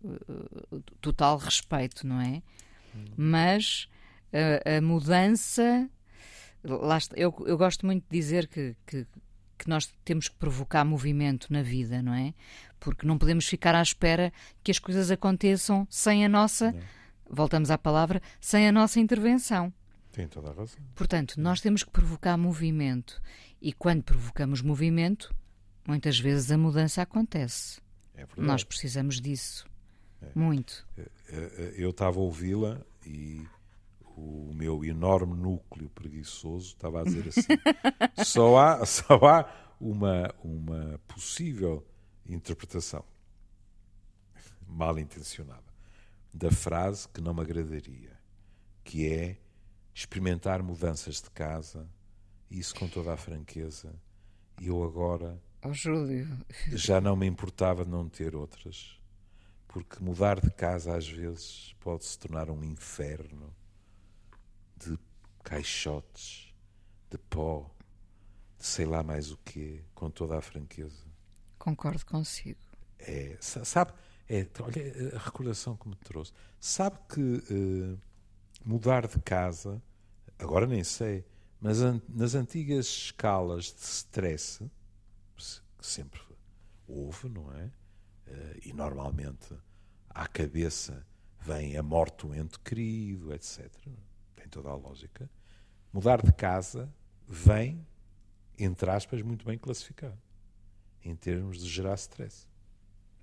[0.99, 2.41] total respeito, não é?
[3.15, 3.87] Mas
[4.33, 5.89] a, a mudança.
[6.63, 9.05] Está, eu, eu gosto muito de dizer que, que,
[9.57, 12.33] que, nós temos que provocar movimento na vida, não é?
[12.79, 14.31] Porque não podemos ficar à espera
[14.63, 16.75] que as coisas aconteçam sem a nossa.
[17.29, 19.73] Voltamos à palavra, sem a nossa intervenção.
[20.11, 20.79] Tem toda a razão.
[20.93, 23.21] Portanto, nós temos que provocar movimento.
[23.61, 25.33] E quando provocamos movimento,
[25.87, 27.81] muitas vezes a mudança acontece.
[28.15, 29.65] É nós precisamos disso.
[30.21, 30.27] É.
[30.35, 30.85] Muito.
[31.75, 33.45] Eu estava a ouvi-la e
[34.15, 40.99] o meu enorme núcleo preguiçoso estava a dizer assim: só há, só há uma, uma
[41.07, 41.85] possível
[42.25, 43.03] interpretação
[44.67, 45.73] mal intencionada
[46.33, 48.17] da frase que não me agradaria,
[48.83, 49.37] que é
[49.93, 51.87] experimentar mudanças de casa,
[52.49, 53.93] isso com toda a franqueza,
[54.59, 56.27] eu agora oh, Júlio.
[56.73, 58.99] já não me importava não ter outras,
[59.67, 63.53] porque mudar de casa às vezes pode se tornar um inferno
[64.77, 64.97] de
[65.43, 66.53] caixotes,
[67.09, 67.69] de pó,
[68.57, 71.03] de sei lá mais o quê, com toda a franqueza.
[71.59, 72.59] Concordo consigo.
[72.99, 73.93] É, sabe,
[74.29, 76.31] é, olha a recordação que me trouxe.
[76.59, 77.99] Sabe que uh,
[78.65, 79.81] mudar de casa,
[80.39, 81.25] agora nem sei,
[81.59, 84.69] mas an nas antigas escalas de stress,
[85.35, 86.21] que sempre
[86.87, 87.65] houve, não é?
[87.65, 89.53] Uh, e normalmente
[90.09, 91.05] à cabeça
[91.41, 93.69] vem a morte do ente querido, etc
[94.49, 95.29] toda a lógica,
[95.91, 96.89] mudar de casa
[97.27, 97.85] vem,
[98.57, 100.17] entre aspas, muito bem classificado,
[101.03, 102.47] em termos de gerar stress.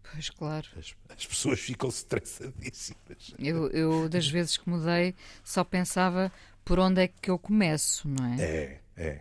[0.03, 0.67] Pois, claro.
[0.77, 3.35] As, as pessoas ficam estressadíssimas.
[3.39, 6.33] Eu, eu, das vezes que mudei, só pensava
[6.65, 8.41] por onde é que eu começo, não é?
[8.41, 9.21] É, é.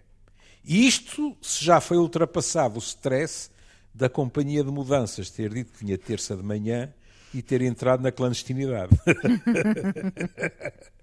[0.64, 3.50] E isto, se já foi ultrapassado o stress
[3.94, 6.94] da companhia de mudanças ter dito que vinha terça de manhã
[7.34, 8.96] e ter entrado na clandestinidade.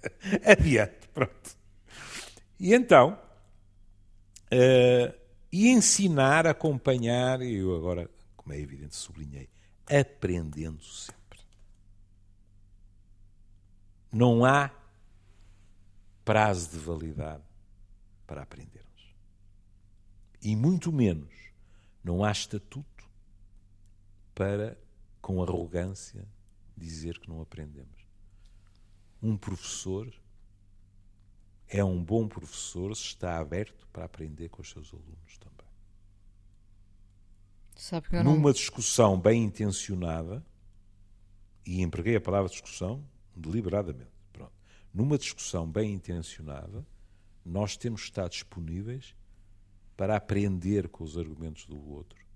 [0.45, 1.57] Adiante, pronto.
[2.59, 3.19] E então,
[4.53, 5.15] uh,
[5.53, 9.49] e ensinar, acompanhar, e eu agora, como é evidente, sublinhei,
[9.87, 11.41] aprendendo sempre.
[14.13, 14.71] Não há
[16.25, 17.45] prazo de validade
[18.27, 18.87] para aprendermos.
[20.43, 21.35] E muito menos
[22.03, 23.09] não há estatuto
[24.35, 24.77] para
[25.21, 26.25] com arrogância,
[26.77, 27.96] dizer que não aprendemos.
[29.23, 30.13] Um professor
[31.69, 35.67] é um bom professor se está aberto para aprender com os seus alunos também.
[37.75, 38.53] Sabe que Numa não...
[38.53, 40.45] discussão bem intencionada,
[41.65, 44.53] e empreguei a palavra discussão deliberadamente, pronto.
[44.95, 46.87] numa discussão bem intencionada,
[47.45, 49.17] nós temos que estar disponíveis
[49.97, 52.27] para aprender com os argumentos do outro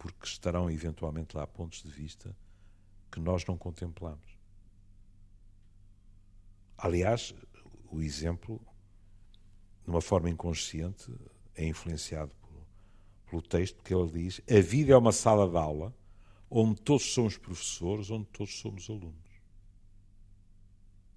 [0.00, 2.34] porque estarão eventualmente lá pontos de vista
[3.12, 4.39] que nós não contemplamos.
[6.82, 7.34] Aliás,
[7.90, 8.60] o exemplo,
[9.84, 11.12] de uma forma inconsciente,
[11.54, 12.66] é influenciado por,
[13.28, 15.94] pelo texto que ele diz: a vida é uma sala de aula
[16.50, 19.14] onde todos somos professores, onde todos somos alunos.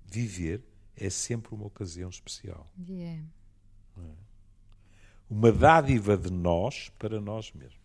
[0.06, 0.64] Viver
[0.96, 2.70] é sempre uma ocasião especial.
[2.88, 3.24] Yeah.
[3.98, 4.12] É?
[5.30, 7.82] Uma dádiva de nós para nós mesmos.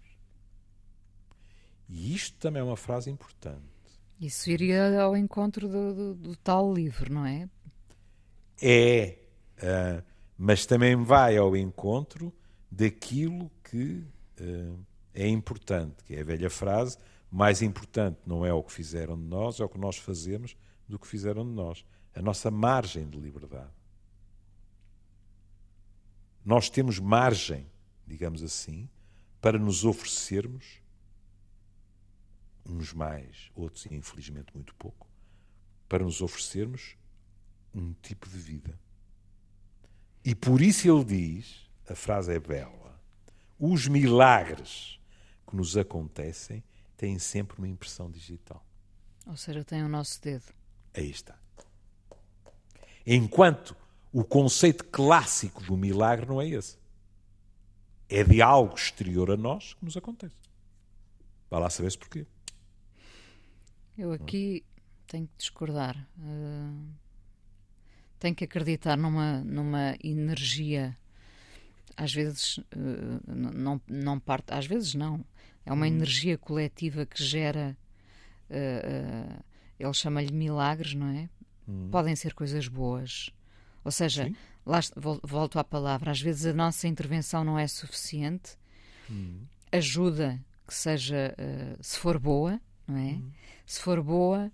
[1.88, 3.78] E isto também é uma frase importante.
[4.20, 7.48] Isso iria ao encontro do, do, do tal livro, não é?
[8.61, 9.18] É,
[9.59, 10.02] uh,
[10.37, 12.33] mas também vai ao encontro
[12.70, 14.04] daquilo que
[14.40, 14.78] uh,
[15.14, 16.98] é importante, que é a velha frase:
[17.31, 20.57] mais importante não é o que fizeram de nós, é o que nós fazemos
[20.88, 21.85] do que fizeram de nós.
[22.14, 23.70] A nossa margem de liberdade.
[26.44, 27.66] Nós temos margem,
[28.07, 28.88] digamos assim,
[29.40, 30.81] para nos oferecermos,
[32.68, 35.07] uns mais, outros infelizmente muito pouco,
[35.88, 36.96] para nos oferecermos
[37.74, 38.78] um tipo de vida.
[40.24, 43.00] E por isso ele diz, a frase é bela,
[43.59, 45.00] os milagres
[45.46, 46.62] que nos acontecem
[46.96, 48.64] têm sempre uma impressão digital.
[49.26, 50.52] Ou seja, tem o nosso dedo.
[50.94, 51.38] Aí está.
[53.07, 53.76] Enquanto
[54.12, 56.78] o conceito clássico do milagre não é esse.
[58.09, 60.37] É de algo exterior a nós que nos acontece.
[61.50, 62.26] Vá lá saber-se porquê.
[63.99, 64.65] Eu aqui
[65.09, 65.97] tenho que discordar.
[66.21, 66.89] Uh,
[68.21, 70.97] tenho que acreditar numa, numa energia.
[71.97, 75.25] Às vezes uh, não, não parte, às vezes não.
[75.67, 75.89] É uma hum.
[75.89, 77.77] energia coletiva que gera.
[78.49, 79.43] Uh,
[79.81, 81.29] ele chama-lhe milagres, não é?
[81.69, 81.89] Hum.
[81.91, 83.31] Podem ser coisas boas,
[83.85, 84.33] ou seja,
[84.65, 84.81] lá,
[85.23, 88.57] volto à palavra, às vezes a nossa intervenção não é suficiente,
[89.11, 89.43] hum.
[89.71, 91.35] ajuda que seja,
[91.81, 93.21] se for boa, não é?
[93.68, 93.70] Hum.
[93.70, 94.50] Se for boa,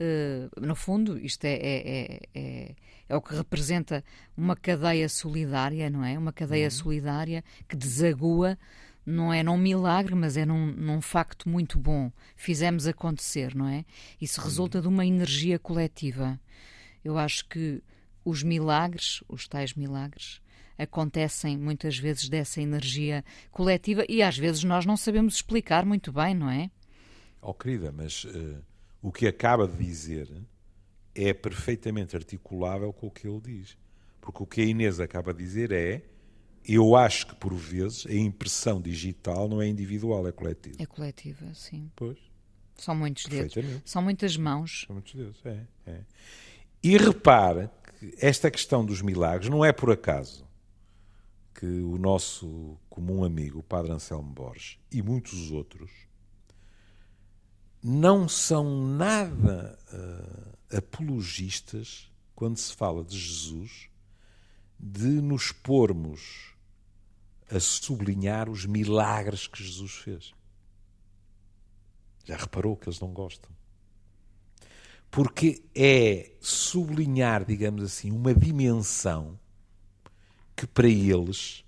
[0.00, 2.74] uh, no fundo, isto é, é, é, é,
[3.08, 4.04] é o que representa
[4.36, 6.16] uma cadeia solidária, não é?
[6.16, 6.70] Uma cadeia hum.
[6.70, 8.56] solidária que desagua
[9.04, 12.12] não é num milagre, mas é num, num, facto muito bom.
[12.36, 13.84] Fizemos acontecer, não é?
[14.20, 16.38] Isso resulta de uma energia coletiva.
[17.04, 17.82] Eu acho que
[18.24, 20.40] os milagres, os tais milagres,
[20.78, 26.32] acontecem muitas vezes dessa energia coletiva e às vezes nós não sabemos explicar muito bem,
[26.32, 26.70] não é?
[27.42, 28.62] Oh, querida, mas uh,
[29.02, 30.30] o que acaba de dizer
[31.14, 33.76] é perfeitamente articulável com o que ele diz.
[34.20, 36.02] Porque o que a Inês acaba de dizer é:
[36.64, 40.76] eu acho que por vezes a impressão digital não é individual, é coletiva.
[40.78, 41.90] É coletiva, sim.
[41.96, 42.18] Pois.
[42.76, 43.54] São muitos dedos.
[43.84, 44.84] São muitas mãos.
[44.86, 45.66] São muitos dedos, é.
[45.86, 46.00] é.
[46.82, 47.70] E repara
[48.18, 50.44] esta questão dos milagres não é por acaso
[51.54, 55.90] que o nosso comum amigo, o Padre Anselmo Borges, e muitos outros,
[57.82, 63.88] não são nada uh, apologistas quando se fala de Jesus,
[64.78, 66.54] de nos pormos
[67.50, 70.32] a sublinhar os milagres que Jesus fez.
[72.24, 73.50] Já reparou que eles não gostam?
[75.12, 79.38] porque é sublinhar, digamos assim, uma dimensão
[80.56, 81.62] que para eles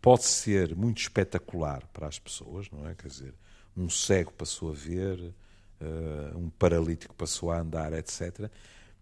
[0.00, 2.94] pode ser muito espetacular para as pessoas, não é?
[2.94, 3.34] Quer dizer,
[3.76, 5.34] um cego passou a ver,
[5.80, 8.50] uh, um paralítico passou a andar, etc.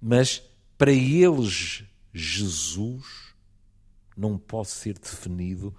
[0.00, 0.42] Mas
[0.76, 3.34] para eles, Jesus
[4.16, 5.74] não pode ser definido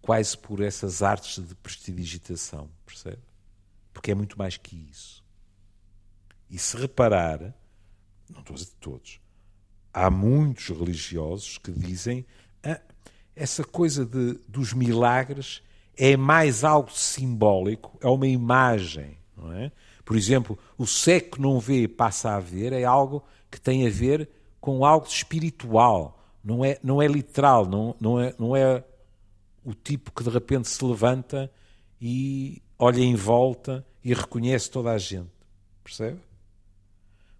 [0.00, 3.22] quase por essas artes de prestidigitação, percebe?
[3.92, 5.22] Porque é muito mais que isso.
[6.48, 7.54] E se reparar,
[8.28, 9.20] não estou a dizer de todos,
[9.92, 12.26] há muitos religiosos que dizem
[12.62, 12.80] ah,
[13.34, 15.62] essa coisa de, dos milagres
[15.96, 19.70] é mais algo simbólico, é uma imagem, não é?
[20.10, 23.90] Por exemplo, o cego que não vê passa a ver é algo que tem a
[23.90, 24.28] ver
[24.60, 28.84] com algo espiritual, não é, não é literal, não, não, é, não é
[29.64, 31.48] o tipo que de repente se levanta
[32.00, 35.30] e olha em volta e reconhece toda a gente.
[35.84, 36.18] Percebe?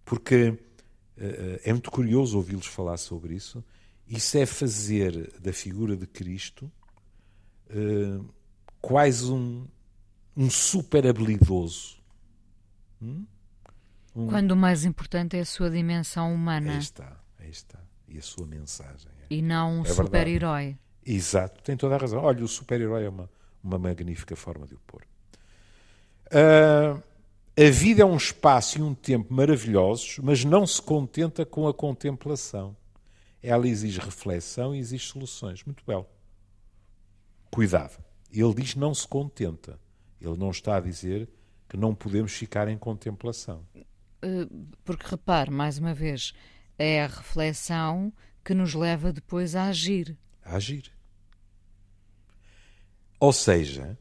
[0.04, 0.56] Porque uh,
[1.64, 3.64] é muito curioso ouvi-los falar sobre isso.
[4.06, 6.70] Isso é fazer da figura de Cristo
[7.68, 8.24] uh,
[8.80, 9.66] quase um,
[10.36, 11.99] um super habilidoso.
[13.00, 13.24] Hum?
[14.14, 14.26] Um...
[14.26, 16.72] Quando o mais importante é a sua dimensão humana.
[16.72, 17.78] Aí está, aí está.
[18.08, 19.08] E a sua mensagem.
[19.22, 19.34] É.
[19.34, 20.76] E não um é super-herói.
[21.04, 22.22] Exato, tem toda a razão.
[22.22, 23.30] Olha, o super-herói é uma,
[23.62, 25.02] uma magnífica forma de o pôr.
[26.26, 27.02] Uh,
[27.56, 31.74] a vida é um espaço e um tempo maravilhosos, mas não se contenta com a
[31.74, 32.76] contemplação.
[33.42, 35.64] Ela exige reflexão e exige soluções.
[35.64, 36.06] Muito belo.
[37.50, 38.02] Cuidado.
[38.32, 39.78] Ele diz não se contenta.
[40.20, 41.28] Ele não está a dizer
[41.70, 43.64] que não podemos ficar em contemplação.
[44.20, 44.48] Eh,
[44.84, 46.34] porque repare, mais uma vez,
[46.76, 48.12] é a reflexão
[48.44, 50.18] que nos leva depois a agir.
[50.42, 50.92] A agir.
[53.20, 53.96] Ou seja,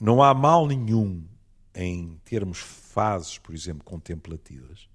[0.00, 1.24] não há mal nenhum
[1.72, 4.88] em termos fases, por exemplo, contemplativas.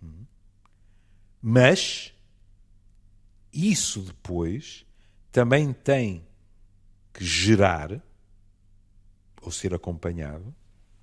[0.00, 0.24] Hum,
[1.40, 2.14] mas
[3.52, 4.86] isso depois
[5.32, 6.24] também tem
[7.12, 8.00] que gerar
[9.42, 10.54] ou ser acompanhado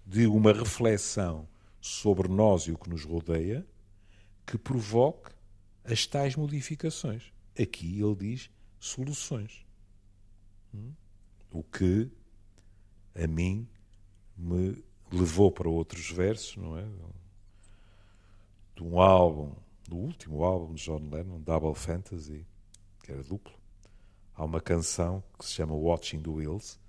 [0.06, 1.48] de uma reflexão
[1.80, 3.66] sobre nós e o que nos rodeia
[4.46, 5.32] que provoque
[5.84, 7.32] as tais modificações.
[7.60, 8.50] Aqui ele diz
[8.80, 9.66] soluções.
[10.74, 10.94] Hum?
[11.52, 12.10] O que
[13.16, 13.68] a mim
[14.38, 16.88] me levou para outros versos, não é?
[18.76, 19.54] De um álbum,
[19.88, 22.46] do último álbum de John Lennon, Double Fantasy,
[23.04, 23.54] que era duplo.
[24.36, 26.80] Há uma canção que se chama Watching the Wheels,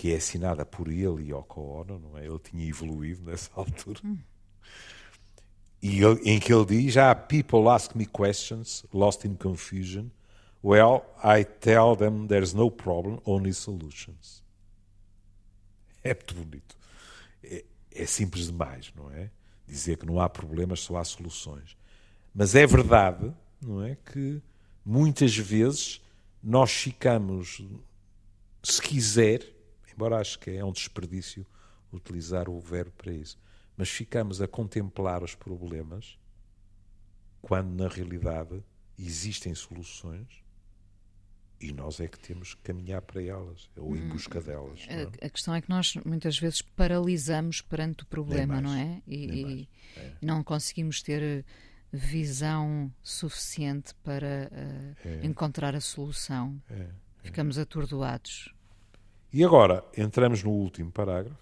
[0.00, 2.24] que é assinada por ele e Yoko Ono, não é?
[2.24, 4.00] Ele tinha evoluído nessa altura.
[4.02, 4.16] Hum.
[5.82, 10.06] E ele, em que ele diz: Ah, people ask me questions, lost in confusion.
[10.64, 14.42] Well, I tell them there's no problem, only solutions.
[16.02, 16.78] É muito bonito.
[17.44, 19.30] É, é simples demais, não é?
[19.68, 21.76] Dizer que não há problemas, só há soluções.
[22.34, 23.98] Mas é verdade, não é?
[24.10, 24.40] Que
[24.82, 26.00] muitas vezes
[26.42, 27.62] nós ficamos,
[28.62, 29.59] se quiser,
[30.00, 31.46] embora acho que é um desperdício
[31.92, 33.38] utilizar o verbo para isso,
[33.76, 36.18] mas ficamos a contemplar os problemas
[37.42, 38.64] quando na realidade
[38.98, 40.42] existem soluções
[41.60, 44.86] e nós é que temos que caminhar para elas, ou em hum, busca delas.
[44.88, 49.02] A, a, questão é que nós muitas vezes paralisamos perante o problema, não é?
[49.06, 50.12] E, e é.
[50.22, 51.44] não conseguimos ter
[51.92, 55.26] visão suficiente para uh, é.
[55.26, 56.58] encontrar a solução.
[56.70, 56.90] É, é.
[57.24, 58.54] Ficamos atordoados.
[59.32, 61.38] E agora entramos no último parágrafo.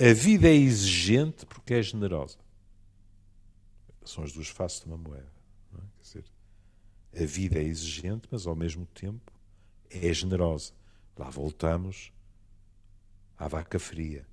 [0.00, 2.38] A vida é exigente porque é generosa.
[4.04, 5.32] São as duas faces de uma moeda.
[5.74, 5.78] É?
[5.78, 6.24] Quer dizer,
[7.14, 9.32] a vida é exigente, mas ao mesmo tempo
[9.88, 10.72] é generosa.
[11.16, 12.12] Lá voltamos
[13.38, 14.26] à vaca fria.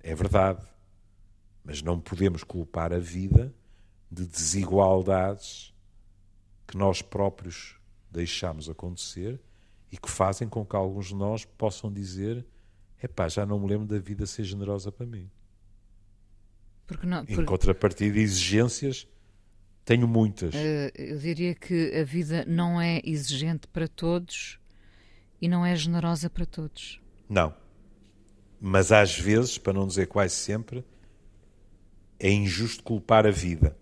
[0.00, 0.66] É verdade.
[1.64, 3.54] Mas não podemos culpar a vida
[4.10, 5.74] de desigualdades
[6.66, 7.78] que nós próprios
[8.10, 9.40] deixamos acontecer
[9.90, 12.46] e que fazem com que alguns de nós possam dizer:
[13.02, 15.30] epá, já não me lembro da vida ser generosa para mim.
[16.86, 19.06] Porque não, Em contrapartida, exigências
[19.84, 20.54] tenho muitas.
[20.54, 24.58] Uh, eu diria que a vida não é exigente para todos
[25.40, 27.00] e não é generosa para todos.
[27.28, 27.54] Não.
[28.60, 30.84] Mas às vezes, para não dizer quase sempre,
[32.18, 33.76] é injusto culpar a vida.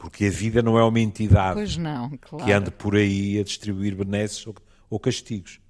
[0.00, 2.42] Porque a vida não é uma entidade não, claro.
[2.42, 4.54] que ande por aí a distribuir benesses ou,
[4.88, 5.60] ou castigos.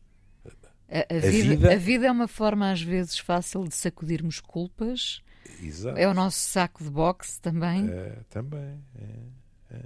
[0.89, 1.73] A, a, a, vida, vida...
[1.73, 5.21] a, vida, é uma forma, às vezes, fácil de sacudirmos culpas.
[5.61, 5.99] Exato.
[5.99, 7.91] É o nosso saco de boxe também.
[7.91, 8.81] É, também.
[8.95, 9.85] É, é.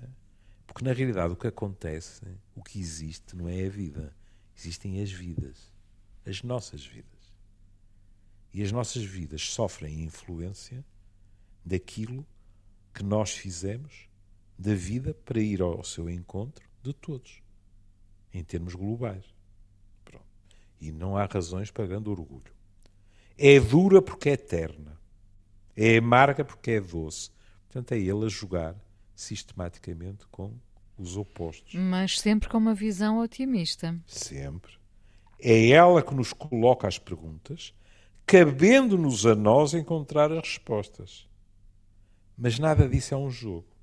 [0.66, 2.20] Porque, na realidade, o que acontece,
[2.54, 4.14] o que existe, não é a vida.
[4.54, 5.72] Existem as vidas.
[6.26, 7.32] As nossas vidas.
[8.52, 10.84] E as nossas vidas sofrem influência
[11.64, 12.26] daquilo
[12.92, 14.12] que nós fizemos
[14.58, 17.42] da vida para ir ao seu encontro de todos,
[18.32, 19.24] em termos globais.
[20.04, 20.24] Pronto.
[20.80, 22.52] E não há razões para grande orgulho.
[23.36, 24.98] É dura porque é eterna.
[25.76, 27.30] É amarga porque é doce.
[27.66, 28.76] Portanto, é ele a jogar
[29.14, 30.52] sistematicamente com
[30.96, 31.74] os opostos.
[31.74, 33.98] Mas sempre com uma visão otimista.
[34.06, 34.72] Sempre.
[35.40, 37.74] É ela que nos coloca as perguntas,
[38.24, 41.28] cabendo-nos a nós encontrar as respostas.
[42.36, 43.73] Mas nada disso é um jogo.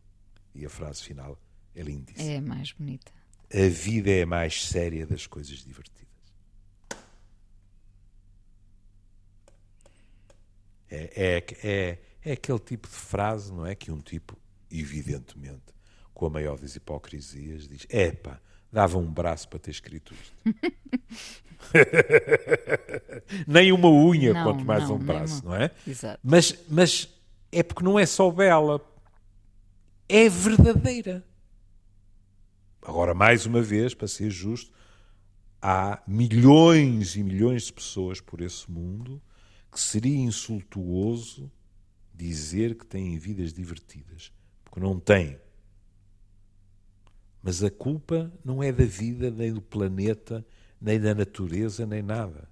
[0.53, 1.39] E a frase final
[1.75, 2.31] é lindíssima.
[2.31, 3.11] É mais bonita.
[3.53, 6.01] A vida é a mais séria das coisas divertidas.
[10.89, 13.75] É, é, é, é aquele tipo de frase, não é?
[13.75, 14.37] Que um tipo,
[14.69, 15.73] evidentemente,
[16.13, 18.39] com a maior das hipocrisias, diz: Epá,
[18.71, 20.33] dava um braço para ter escrito isto.
[23.47, 25.71] Nem uma unha, não, quanto mais não, um braço, não é?
[25.87, 26.19] Exato.
[26.23, 27.09] Mas, mas
[27.51, 28.79] é porque não é só bela,
[30.11, 31.25] é verdadeira.
[32.81, 34.73] Agora, mais uma vez, para ser justo,
[35.61, 39.21] há milhões e milhões de pessoas por esse mundo
[39.71, 41.49] que seria insultuoso
[42.13, 44.33] dizer que têm vidas divertidas,
[44.65, 45.39] porque não têm.
[47.41, 50.45] Mas a culpa não é da vida, nem do planeta,
[50.79, 52.49] nem da natureza, nem nada.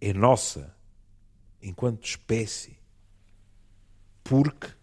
[0.00, 0.74] É nossa,
[1.62, 2.76] enquanto espécie.
[4.24, 4.77] Porque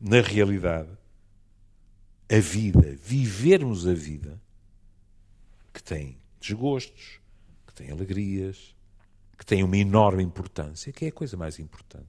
[0.00, 0.90] na realidade,
[2.30, 4.40] a vida, vivermos a vida,
[5.72, 7.20] que tem desgostos,
[7.66, 8.74] que tem alegrias,
[9.36, 12.08] que tem uma enorme importância, que é a coisa mais importante.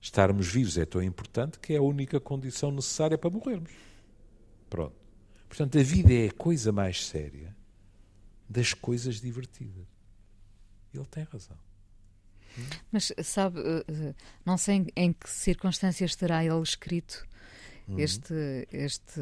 [0.00, 3.72] Estarmos vivos é tão importante que é a única condição necessária para morrermos.
[4.68, 4.96] Pronto.
[5.48, 7.56] Portanto, a vida é a coisa mais séria
[8.48, 9.86] das coisas divertidas.
[10.92, 11.56] Ele tem razão.
[12.90, 17.26] Mas sabe, eh, eh, não sei em que circunstâncias terá ele escrito
[17.88, 17.98] uhum.
[17.98, 19.20] este, este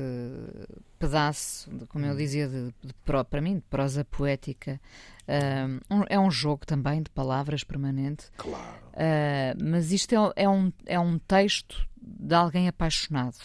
[0.98, 2.16] pedaço, como eu uhum.
[2.16, 2.94] dizia, de, de,
[3.28, 4.80] para mim, de prosa poética.
[5.22, 8.26] Uh, é um jogo também de palavras permanente.
[8.36, 8.76] Claro.
[8.92, 13.38] Uh, mas isto é, é, um, é um texto de alguém apaixonado.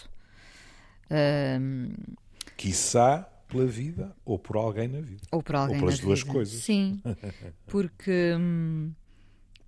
[1.10, 2.16] Uh,
[2.56, 5.22] Quiçá pela vida ou por alguém na vida.
[5.32, 6.32] Ou por alguém ou pelas duas vida.
[6.32, 6.62] coisas.
[6.62, 7.00] Sim,
[7.66, 8.92] porque, hum,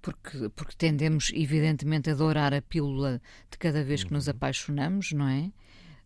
[0.03, 3.21] porque, porque tendemos, evidentemente, a adorar a pílula
[3.51, 4.33] de cada vez que nos uhum.
[4.33, 5.53] apaixonamos, não é?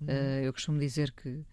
[0.01, 1.45] Uh, eu costumo dizer que,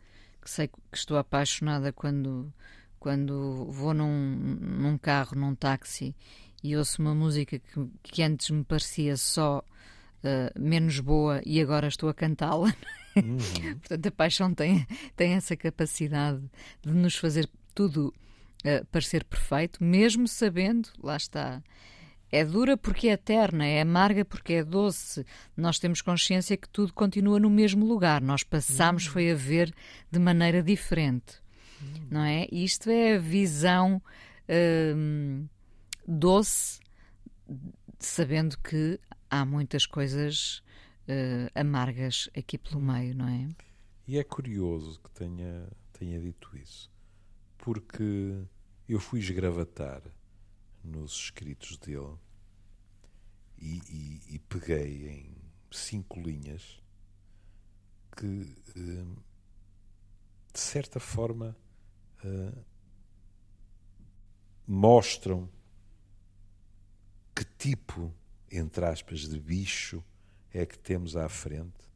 [0.41, 2.51] que sei que estou apaixonada quando,
[2.99, 6.15] quando vou num, num carro, num táxi
[6.63, 9.63] e ouço uma música que, que antes me parecia só
[10.23, 12.73] uh, menos boa e agora estou a cantá-la.
[13.15, 13.37] Uhum.
[13.79, 14.85] Portanto, a paixão tem,
[15.15, 16.41] tem essa capacidade
[16.81, 18.13] de nos fazer tudo
[18.65, 21.61] uh, parecer perfeito, mesmo sabendo, lá está,
[22.31, 25.25] é dura porque é eterna, é amarga porque é doce.
[25.55, 28.21] Nós temos consciência que tudo continua no mesmo lugar.
[28.21, 29.11] Nós passamos uhum.
[29.11, 29.73] foi a ver
[30.09, 31.41] de maneira diferente,
[31.81, 32.07] uhum.
[32.09, 32.47] não é?
[32.51, 34.01] Isto é a visão
[34.95, 35.45] hum,
[36.07, 36.79] doce,
[37.99, 40.63] sabendo que há muitas coisas
[41.07, 43.49] uh, amargas aqui pelo meio, não é?
[44.07, 46.89] E é curioso que tenha, tenha dito isso,
[47.57, 48.43] porque
[48.87, 50.01] eu fui esgravatar
[50.83, 52.17] nos escritos dele
[53.57, 55.35] e, e, e peguei em
[55.71, 56.81] cinco linhas
[58.15, 59.23] que, uh,
[60.53, 61.55] de certa forma,
[62.23, 62.65] uh,
[64.67, 65.49] mostram
[67.35, 68.13] que tipo,
[68.51, 70.03] entre aspas, de bicho
[70.53, 71.89] é que temos à frente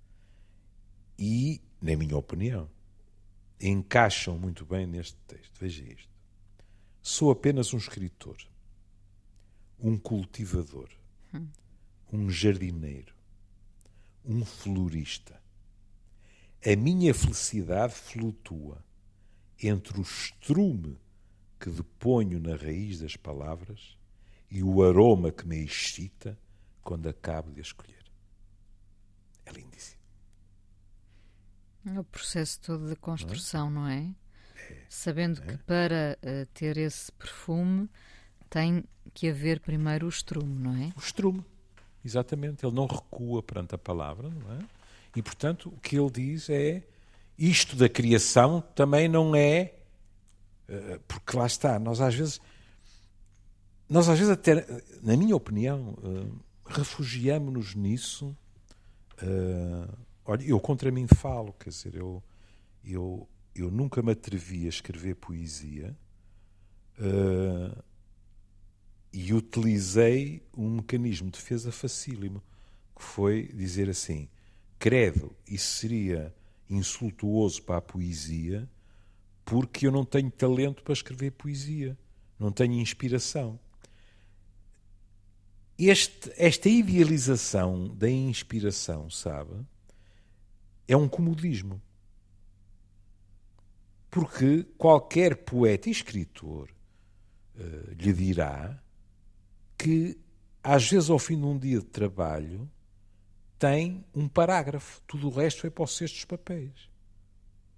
[1.18, 2.70] e, na minha opinião,
[3.60, 5.60] encaixam muito bem neste texto.
[5.60, 6.10] Veja isto.
[7.02, 8.38] Sou apenas um escritor,
[9.80, 10.90] um cultivador,
[12.12, 13.14] um jardineiro,
[14.24, 15.42] um florista.
[16.66, 18.84] A minha felicidade flutua
[19.62, 20.98] entre o estrume
[21.60, 23.98] que deponho na raiz das palavras
[24.50, 26.38] e o aroma que me excita
[26.84, 28.04] quando acabo de escolher.
[29.46, 30.02] É lindíssimo.
[31.86, 34.02] É o processo todo de construção, não é?
[34.02, 34.16] Não
[34.56, 34.74] é?
[34.74, 35.46] é Sabendo é.
[35.46, 37.90] que para uh, ter esse perfume
[38.50, 38.84] tem
[39.16, 40.94] que haver primeiro o estrume, não é?
[40.96, 41.44] O estrume,
[42.04, 42.66] exatamente.
[42.66, 44.60] Ele não recua perante a palavra, não é?
[45.16, 46.84] E, portanto, o que ele diz é
[47.38, 49.74] isto da criação também não é.
[50.70, 52.40] Uh, porque lá está, nós às vezes.
[53.90, 54.66] Nós às vezes até,
[55.02, 58.36] na minha opinião, uh, refugiamos-nos nisso
[59.24, 62.22] Uh, olha, eu contra mim falo, quer dizer, eu,
[62.84, 65.96] eu, eu nunca me atrevi a escrever poesia
[69.18, 72.44] e utilizei um mecanismo de defesa facílimo,
[72.96, 74.28] que foi dizer assim:
[74.78, 76.36] credo, isso seria
[76.70, 78.70] insultuoso para a poesia,
[79.46, 81.98] porque eu não tenho talento para escrever poesia,
[82.40, 83.60] não tenho inspiração
[85.78, 89.54] este, esta idealização da inspiração, sabe,
[90.88, 91.82] é um comodismo.
[94.10, 96.70] Porque qualquer poeta e escritor
[97.56, 98.82] uh, lhe dirá
[99.78, 100.18] que,
[100.64, 102.70] às vezes, ao fim de um dia de trabalho,
[103.58, 106.90] tem um parágrafo, tudo o resto é para os cestos papéis.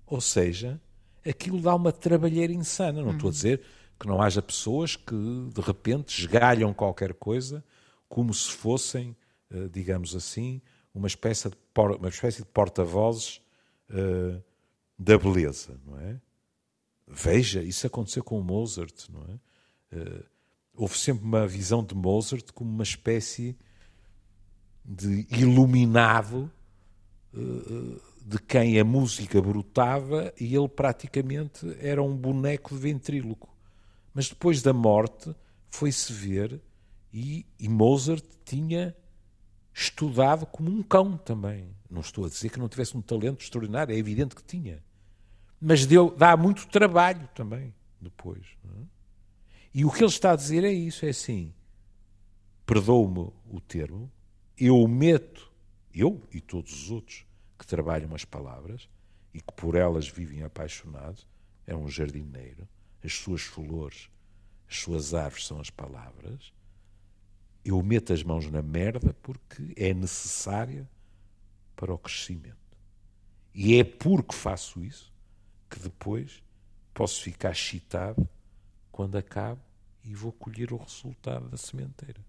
[0.05, 0.81] Ou seja,
[1.25, 3.01] aquilo dá uma trabalheira insana.
[3.01, 3.15] Não uhum.
[3.15, 3.61] estou a dizer
[3.99, 5.15] que não haja pessoas que,
[5.53, 7.63] de repente, esgalham qualquer coisa
[8.07, 9.15] como se fossem,
[9.49, 10.61] eh, digamos assim,
[10.93, 11.57] uma espécie de,
[11.99, 13.41] uma espécie de porta-vozes
[13.89, 14.43] uh,
[14.97, 16.19] da beleza, não é?
[17.07, 19.95] Veja, isso aconteceu com Mozart, não é?
[19.95, 20.25] Uh,
[20.78, 23.57] houve sempre uma visão de Mozart como uma espécie
[24.86, 26.49] de iluminado
[27.34, 33.49] uh, de quem a música brotava e ele praticamente era um boneco de ventríloco.
[34.13, 35.36] Mas depois da morte
[35.69, 36.61] foi-se ver
[37.11, 38.95] e, e Mozart tinha
[39.73, 41.69] estudado como um cão também.
[41.89, 44.84] Não estou a dizer que não tivesse um talento extraordinário, é evidente que tinha.
[45.59, 48.45] Mas deu, dá muito trabalho também depois.
[48.65, 48.96] É?
[49.78, 51.53] E o que ele está a dizer é isso: é assim,
[52.65, 54.11] perdoe-me o termo,
[54.57, 55.53] eu meto,
[55.93, 57.28] eu e todos os outros
[57.59, 58.89] que trabalham as palavras
[59.32, 61.28] e que por elas vivem apaixonados,
[61.67, 62.67] é um jardineiro,
[63.03, 64.09] as suas flores,
[64.67, 66.51] as suas árvores são as palavras,
[67.63, 70.89] eu meto as mãos na merda porque é necessária
[71.75, 72.57] para o crescimento.
[73.53, 75.13] E é porque faço isso
[75.69, 76.41] que depois
[76.95, 78.28] posso ficar excitado
[78.91, 79.66] quando acabo
[80.07, 82.25] e vou colher o resultado da sementeira.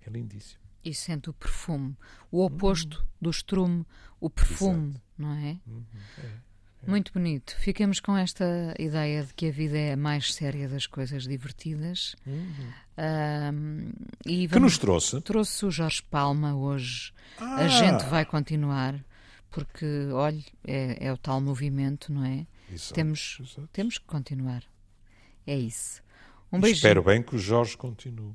[0.00, 0.62] É lindíssimo.
[0.82, 1.96] E sente o perfume,
[2.30, 3.06] o oposto uhum.
[3.20, 3.86] do estrume,
[4.18, 5.02] o perfume, Exato.
[5.18, 5.58] não é?
[5.66, 5.84] Uhum.
[6.18, 6.26] é?
[6.26, 6.90] é?
[6.90, 7.56] Muito bonito.
[7.58, 12.14] Ficamos com esta ideia de que a vida é a mais séria das coisas divertidas.
[12.24, 12.72] Uhum.
[12.96, 13.92] Um,
[14.24, 15.20] e vamos, que nos trouxe?
[15.20, 17.12] Trouxe o Jorge Palma hoje.
[17.38, 17.56] Ah.
[17.56, 19.04] A gente vai continuar,
[19.50, 22.46] porque, olhe, é, é o tal movimento, não é?
[22.72, 23.68] Exato, temos, exato.
[23.72, 24.62] temos que continuar.
[25.46, 26.05] É isso.
[26.52, 26.78] Um beijinho.
[26.78, 28.34] Espero bem que o Jorge continue.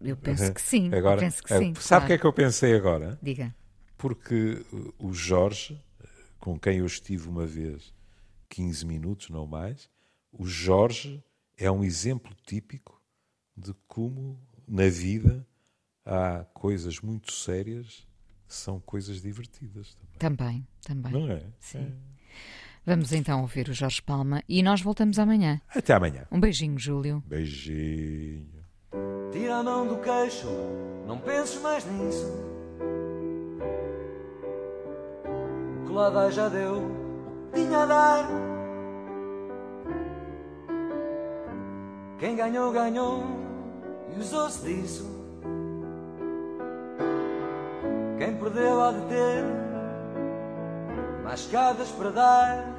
[0.00, 0.92] Eu penso que sim.
[0.94, 2.06] Agora, penso que sim, sabe o claro.
[2.06, 3.18] que é que eu pensei agora?
[3.22, 3.54] Diga.
[3.96, 4.64] Porque
[4.98, 5.82] o Jorge,
[6.38, 7.94] com quem eu estive uma vez
[8.48, 9.88] 15 minutos, não mais,
[10.30, 11.22] o Jorge
[11.56, 13.00] é um exemplo típico
[13.56, 14.38] de como
[14.68, 15.46] na vida
[16.04, 18.06] há coisas muito sérias
[18.46, 20.18] que são coisas divertidas também.
[20.18, 21.12] Também, também.
[21.12, 21.42] Não é?
[21.58, 21.78] Sim.
[21.78, 22.16] É.
[22.86, 25.60] Vamos então ouvir o Jorge Palma e nós voltamos amanhã.
[25.74, 26.24] Até amanhã.
[26.30, 27.20] Um beijinho, Júlio.
[27.26, 28.46] Beijinho.
[29.32, 30.46] Tira a mão do queixo,
[31.04, 32.32] não penses mais nisso.
[35.82, 38.28] O que lá vai já deu o que tinha a dar.
[42.20, 43.24] Quem ganhou, ganhou
[44.14, 45.04] e usou-se disso.
[48.16, 49.44] Quem perdeu há de ter
[51.24, 52.75] mais escadas para dar.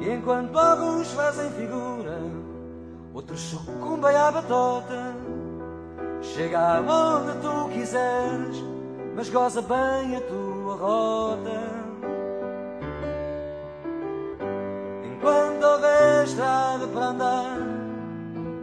[0.00, 2.18] E enquanto alguns fazem figura,
[3.12, 5.14] outros sucumbem à batota.
[6.22, 8.64] Chega aonde tu quiseres,
[9.14, 11.90] mas goza bem a tua rota.
[15.04, 17.56] Enquanto houver estrada para andar,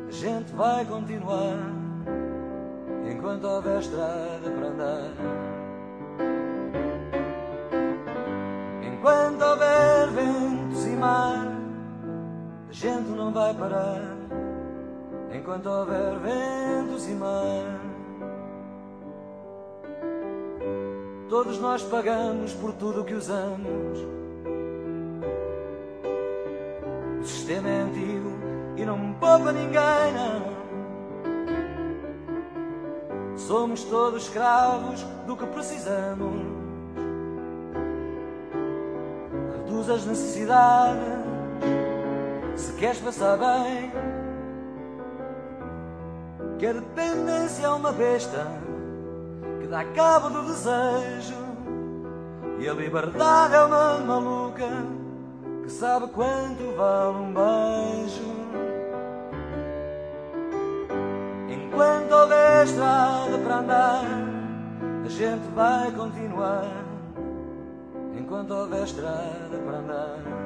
[0.08, 1.58] a gente vai continuar.
[3.12, 5.47] Enquanto houver estrada para andar.
[12.80, 14.16] Gente não vai parar.
[15.34, 17.82] Enquanto houver ventos e mar,
[21.28, 24.00] todos nós pagamos por tudo o que usamos.
[27.20, 28.32] O sistema é antigo
[28.78, 30.58] e não poupa ninguém, não.
[33.38, 36.58] Somos todos escravos do que precisamos
[39.78, 41.28] reduz as necessidades
[42.58, 43.92] se queres passar bem.
[46.58, 48.48] Que a dependência é uma besta
[49.62, 51.36] que dá cabo do desejo,
[52.60, 54.68] e a liberdade é uma maluca
[55.64, 58.38] que sabe quanto vale um beijo.
[61.50, 64.06] Enquanto houver estrada para andar,
[65.06, 66.66] a gente vai continuar
[68.18, 70.37] enquanto houver estrada para andar.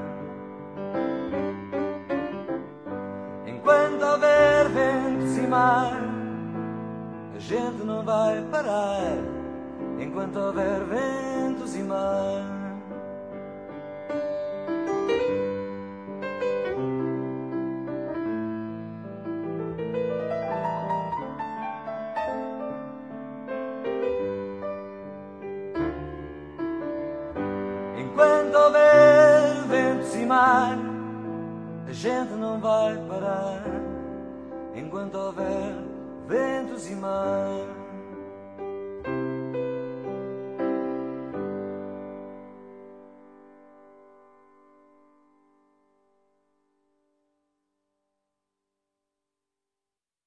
[5.54, 9.18] A gente não vai parar.
[9.99, 12.61] Enquanto houver ventos e mar,